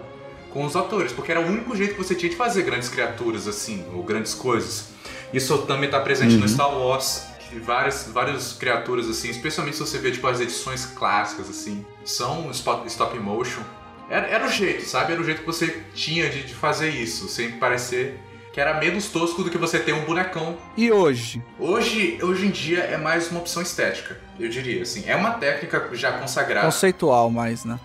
[0.52, 3.48] com os atores, porque era o único jeito que você tinha de fazer grandes criaturas
[3.48, 4.90] assim, ou grandes coisas.
[5.34, 9.98] Isso também está presente no Star Wars, que várias, várias criaturas assim, especialmente se você
[9.98, 13.62] vê tipo as edições clássicas assim, são stop, stop motion.
[14.10, 15.14] Era, era o jeito, sabe?
[15.14, 18.20] Era o jeito que você tinha de, de fazer isso, sem parecer
[18.56, 21.44] que era menos tosco do que você ter um bonecão E hoje?
[21.60, 25.04] Hoje, hoje em dia é mais uma opção estética, eu diria assim.
[25.06, 26.66] É uma técnica já consagrada.
[26.66, 27.78] Conceitual mais, né?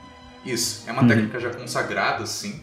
[0.46, 1.08] Isso, é uma Uhum.
[1.08, 2.62] técnica já consagrada, assim.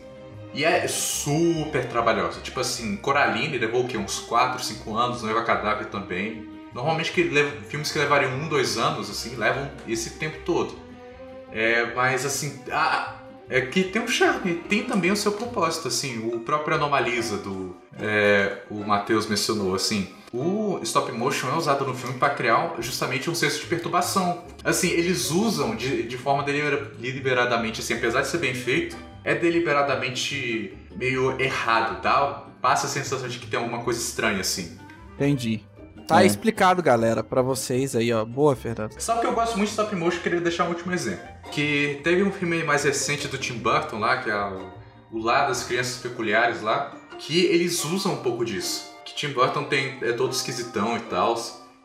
[0.54, 2.40] E é super trabalhosa.
[2.40, 3.98] Tipo assim, Coraline levou o quê?
[3.98, 6.48] Uns 4, 5 anos, Noiva Cadáver também.
[6.74, 10.80] Normalmente que levam, filmes que levariam um, dois anos, assim, levam esse tempo todo.
[11.52, 13.16] É, mas assim, ah,
[13.50, 17.76] é que tem um charme, tem também o seu propósito, assim, o próprio Anomalisa do
[18.00, 23.30] é, o Matheus mencionou, assim, o stop motion é usado no filme para criar justamente
[23.30, 24.44] um senso de perturbação.
[24.64, 29.34] Assim, eles usam de, de forma delibera- deliberadamente, assim, apesar de ser bem feito, é
[29.36, 32.46] deliberadamente meio errado, tá?
[32.62, 34.78] Passa a sensação de que tem alguma coisa estranha, assim.
[35.16, 35.62] Entendi.
[36.08, 36.26] Tá É.
[36.26, 38.24] explicado, galera, pra vocês aí, ó.
[38.24, 38.98] Boa, Fernando.
[39.00, 41.26] Sabe que eu gosto muito de stop motion, queria deixar um último exemplo.
[41.52, 44.70] Que teve um filme mais recente do Tim Burton lá, que é o,
[45.12, 48.92] o Lá das Crianças Peculiares lá, que eles usam um pouco disso.
[49.06, 51.36] Que Tim Burton tem, é todo esquisitão e tal.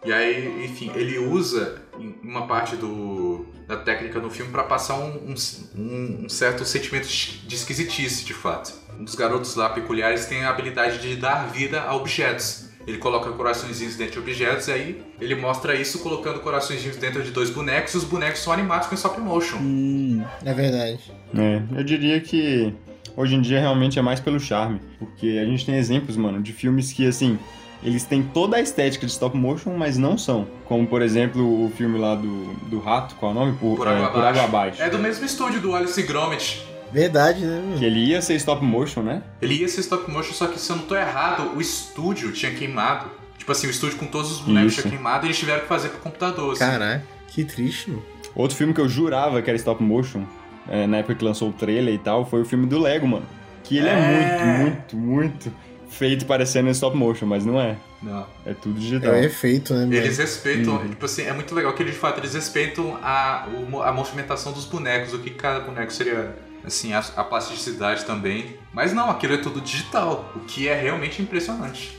[0.05, 1.81] E aí, enfim, ele usa
[2.25, 5.33] uma parte do, da técnica no filme pra passar um,
[5.77, 8.73] um- um certo sentimento de esquisitice, de fato.
[8.99, 12.69] Um dos garotos lá peculiares tem a habilidade de dar vida a objetos.
[12.85, 17.31] Ele coloca coraçõezinhos dentro de objetos e aí ele mostra isso colocando coraçõezinhos dentro de
[17.31, 19.59] dois bonecos e os bonecos são animados com stop motion.
[19.59, 20.99] Hum, É verdade.
[21.33, 22.75] É, eu diria que
[23.17, 24.81] hoje em dia realmente é mais pelo charme.
[24.99, 27.39] Porque a gente tem exemplos, mano, de filmes que, assim,
[27.83, 30.47] eles têm toda a estética de stop motion, mas não são.
[30.67, 33.53] Como, por exemplo, o filme lá do, do rato, qual é o nome?
[33.59, 34.41] Por, Por é, água, Por abaixo.
[34.41, 34.83] Água Abaixo.
[34.83, 36.65] É do mesmo estúdio do Alice Gromit.
[36.93, 37.61] Verdade, né?
[37.65, 37.79] mano?
[37.79, 39.23] Que ele ia ser stop motion, né?
[39.41, 42.53] Ele ia ser stop motion, só que se eu não tô errado, o estúdio tinha
[42.53, 43.11] queimado.
[43.39, 44.83] Tipo assim, o estúdio com todos os bonecos Isso.
[44.83, 46.53] tinha queimado e eles tiveram que fazer pro computador.
[46.53, 46.61] Assim.
[46.61, 48.03] Caraca, que triste, mano.
[48.35, 50.25] Outro filme que eu jurava que era stop motion,
[50.69, 53.27] é, na época que lançou o trailer e tal, foi o filme do Lego, mano.
[53.65, 54.59] Que ele é, É.
[54.59, 55.53] muito, muito, muito
[55.89, 57.77] feito parecendo stop motion, mas não é.
[58.03, 58.27] Não.
[58.45, 59.13] É tudo É digital.
[59.13, 59.95] o efeito, né, mano?
[59.95, 60.89] Eles respeitam, Uhum.
[60.89, 63.47] tipo assim, é muito legal que eles de fato eles respeitam a,
[63.85, 66.35] a movimentação dos bonecos, o que cada boneco seria,
[66.65, 68.57] assim, a, a plasticidade também.
[68.73, 71.97] Mas não, aquilo é tudo digital, o que é realmente impressionante.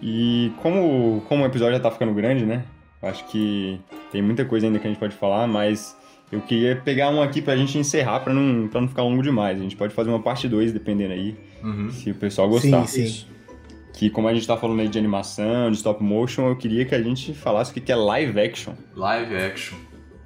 [0.00, 2.64] E como, como o episódio já tá ficando grande, né?
[3.02, 3.80] Eu Acho que
[4.12, 5.96] tem muita coisa ainda que a gente pode falar, mas
[6.30, 9.58] eu queria pegar um aqui pra gente encerrar, pra não, pra não ficar longo demais.
[9.58, 11.90] A gente pode fazer uma parte 2, dependendo aí, Uhum.
[11.90, 12.86] se o pessoal gostar.
[12.86, 13.26] Sim, sim.
[13.94, 16.94] Que como a gente tá falando aí de animação, de stop motion, eu queria que
[16.94, 18.74] a gente falasse o que é live action.
[18.94, 19.76] Live action.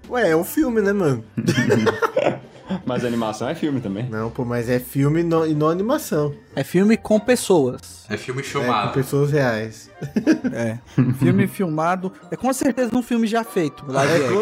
[0.09, 1.25] Ué, é um filme, né, mano?
[2.87, 4.09] Mas animação é filme também.
[4.09, 6.33] Não, pô, mas é filme e não, e não animação.
[6.57, 8.07] é filme com pessoas.
[8.09, 8.93] É filme É, com filmado.
[8.95, 9.91] pessoas reais.
[10.55, 10.79] É.
[11.19, 12.11] filme filmado.
[12.31, 13.85] É com certeza um filme já feito.
[13.87, 14.41] Live action.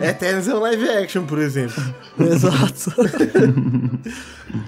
[0.00, 1.82] Eternos é um live action, por exemplo.
[2.20, 2.94] Exato.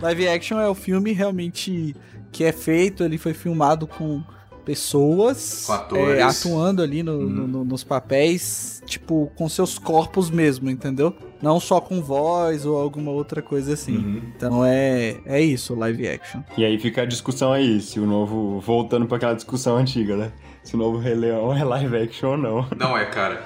[0.00, 1.94] Live action é o filme realmente
[2.32, 4.22] que é feito, ele foi filmado com
[4.64, 5.68] pessoas
[6.16, 11.14] é, atuando ali no- no- no- nos papéis, tipo, com seus corpos mesmo, entendeu?
[11.42, 13.96] Não só com voz ou alguma outra coisa assim.
[13.96, 14.22] Uhum.
[14.36, 16.40] Então é, é isso, live action.
[16.56, 18.60] E aí fica a discussão aí, se o novo.
[18.60, 20.32] Voltando pra aquela discussão antiga, né?
[20.62, 22.66] Se o novo Rei Leão é live action ou não.
[22.78, 23.42] Não é, cara.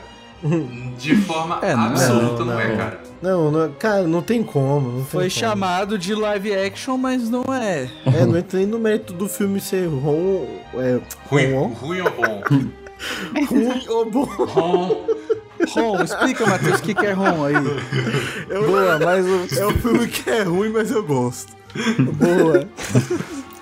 [0.98, 1.86] De forma É, não é.
[1.88, 2.76] absoluta não, Não, é, não.
[2.76, 3.00] cara.
[3.22, 4.88] Não, não, cara, não tem como.
[4.88, 5.30] Não tem Foi como.
[5.30, 7.88] chamado de live action, mas não é.
[8.06, 12.10] É, não entra nem no mérito do filme ser ruim, é, Ruim, ruim, ruim ou
[12.10, 12.42] bom?
[13.48, 14.26] ruim ou bom.
[14.54, 15.06] Bom.
[15.74, 17.54] Ron, explica, Matheus, o que, que é Ron aí.
[18.66, 21.52] Boa, mas o- É um filme que é ruim, mas eu gosto.
[22.18, 22.66] boa.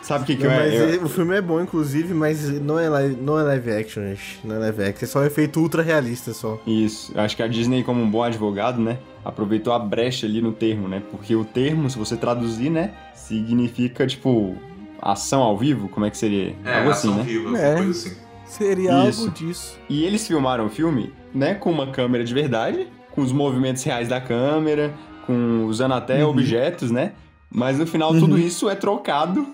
[0.05, 2.61] Sabe o que, que Não, eu, mas eu- é- o filme é bom, inclusive, mas
[2.61, 4.39] não é live, não é live action, gente.
[4.45, 6.61] Não é live action, é só um efeito ultra realista só.
[6.67, 10.53] Isso, acho que a Disney, como um bom advogado, né, aproveitou a brecha ali no
[10.53, 11.03] termo, né?
[11.11, 14.55] Porque o termo, se você traduzir, né, significa, tipo,
[15.01, 16.55] ação ao vivo, como é que seria?
[16.65, 17.25] É, Algo assim, ação né?
[17.25, 17.75] viva, É.
[17.77, 18.17] coisa assim.
[18.47, 19.23] Seria Isso.
[19.23, 19.79] algo disso.
[19.89, 24.07] E eles filmaram o filme, né, com uma câmera de verdade, com os movimentos reais
[24.09, 24.93] da câmera,
[25.27, 26.31] com usando até Uhum.
[26.31, 27.13] objetos, né?
[27.51, 29.47] Mas no final tudo isso é trocado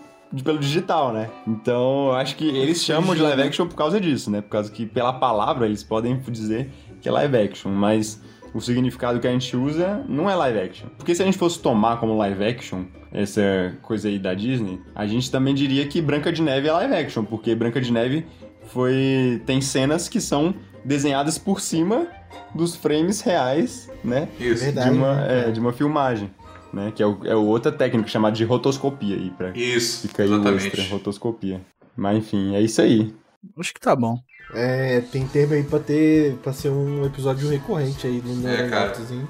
[0.45, 1.29] pelo digital, né?
[1.47, 4.41] Então, eu acho que eles chamam de live action por causa disso, né?
[4.41, 6.71] Por causa que pela palavra eles podem dizer
[7.01, 8.21] que é live action, mas
[8.55, 10.89] o significado que a gente usa não é live action.
[10.97, 15.07] Porque se a gente fosse tomar como live action essa coisa aí da Disney, a
[15.07, 18.27] gente também diria que Branca de Neve é live action, porque Branca de Neve
[18.67, 20.55] foi tem cenas que são
[20.85, 22.07] desenhadas por cima
[22.55, 24.29] dos frames reais, né?
[24.39, 24.65] Isso.
[24.65, 24.91] Verdade.
[24.91, 26.31] De uma, é, de uma filmagem,
[26.73, 26.93] né?
[26.95, 29.51] Que é, o, é outra técnica chamada de rotoscopia aí, pra...
[29.51, 30.91] Isso, Fica aí o extra, exatamente.
[30.91, 31.61] rotoscopia.
[31.97, 33.15] Mas enfim, é isso aí.
[33.59, 34.19] Acho que tá bom.
[34.53, 36.35] É, tem tempo aí pra ter.
[36.43, 38.63] pra ser um episódio recorrente aí no É,
[39.11, 39.29] hein?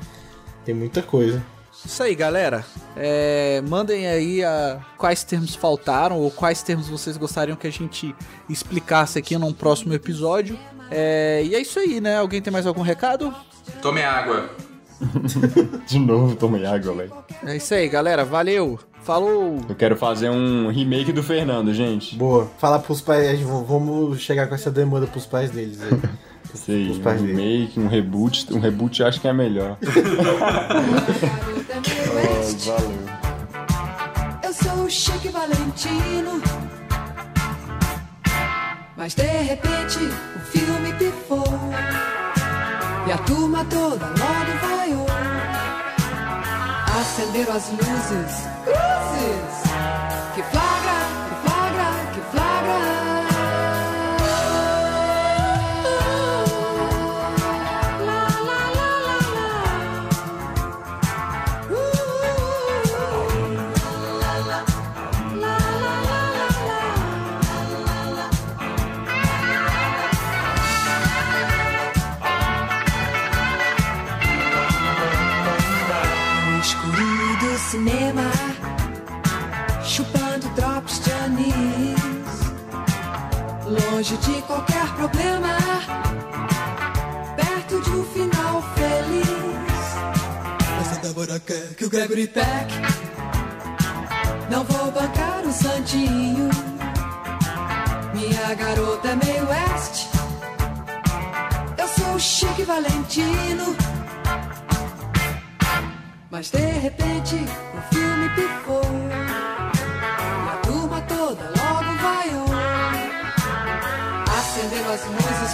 [0.64, 1.45] Tem muita coisa.
[1.84, 2.64] Isso aí, galera.
[2.97, 8.14] É, mandem aí a, quais termos faltaram ou quais termos vocês gostariam que a gente
[8.49, 10.59] explicasse aqui num próximo episódio.
[10.91, 12.18] É, e é isso aí, né?
[12.18, 13.34] Alguém tem mais algum recado?
[13.80, 14.51] Tome água.
[15.86, 17.12] De novo, tomei água, velho.
[17.44, 18.24] É isso aí, galera.
[18.24, 18.78] Valeu.
[19.03, 19.61] Falou.
[19.68, 22.16] Eu quero fazer um remake do Fernando, gente.
[22.16, 22.51] Boa.
[22.59, 25.90] Fala pros pais, vamos chegar com essa demanda pros pais deles aí.
[26.55, 28.53] Sei, um pais remake, um reboot.
[28.53, 29.78] Um reboot eu acho que é melhor.
[32.14, 32.68] Oeste.
[32.70, 32.90] valeu.
[34.42, 36.42] Eu sou o Chique Valentino.
[38.96, 39.98] Mas de repente
[40.36, 41.44] o filme pifou.
[43.11, 45.07] E a turma toda logo vaiou.
[47.01, 49.63] Acenderam as luzes, cruzes.
[50.33, 50.70] Que flagra,
[84.51, 85.57] qualquer problema,
[87.36, 89.84] perto de um final feliz.
[90.76, 92.74] Mas a Débora quer que o Gregory Peck
[94.51, 96.51] não vou bancar o santinho.
[98.12, 100.09] Minha garota é meio oeste,
[101.78, 103.76] eu sou o Chique Valentino.
[106.28, 108.82] Mas de repente o filme pifou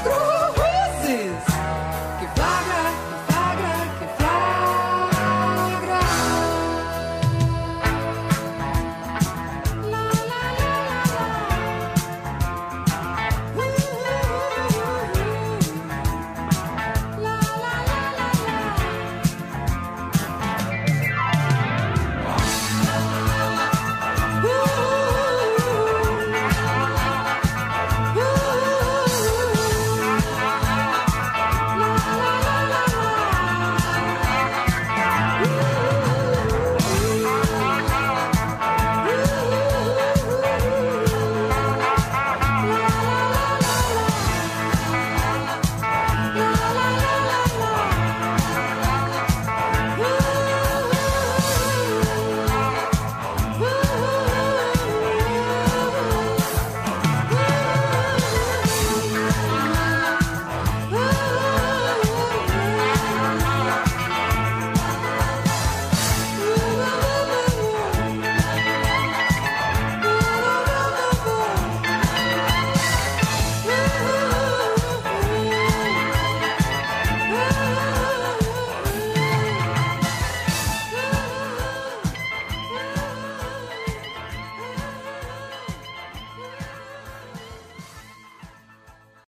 [0.04, 0.55] Oh.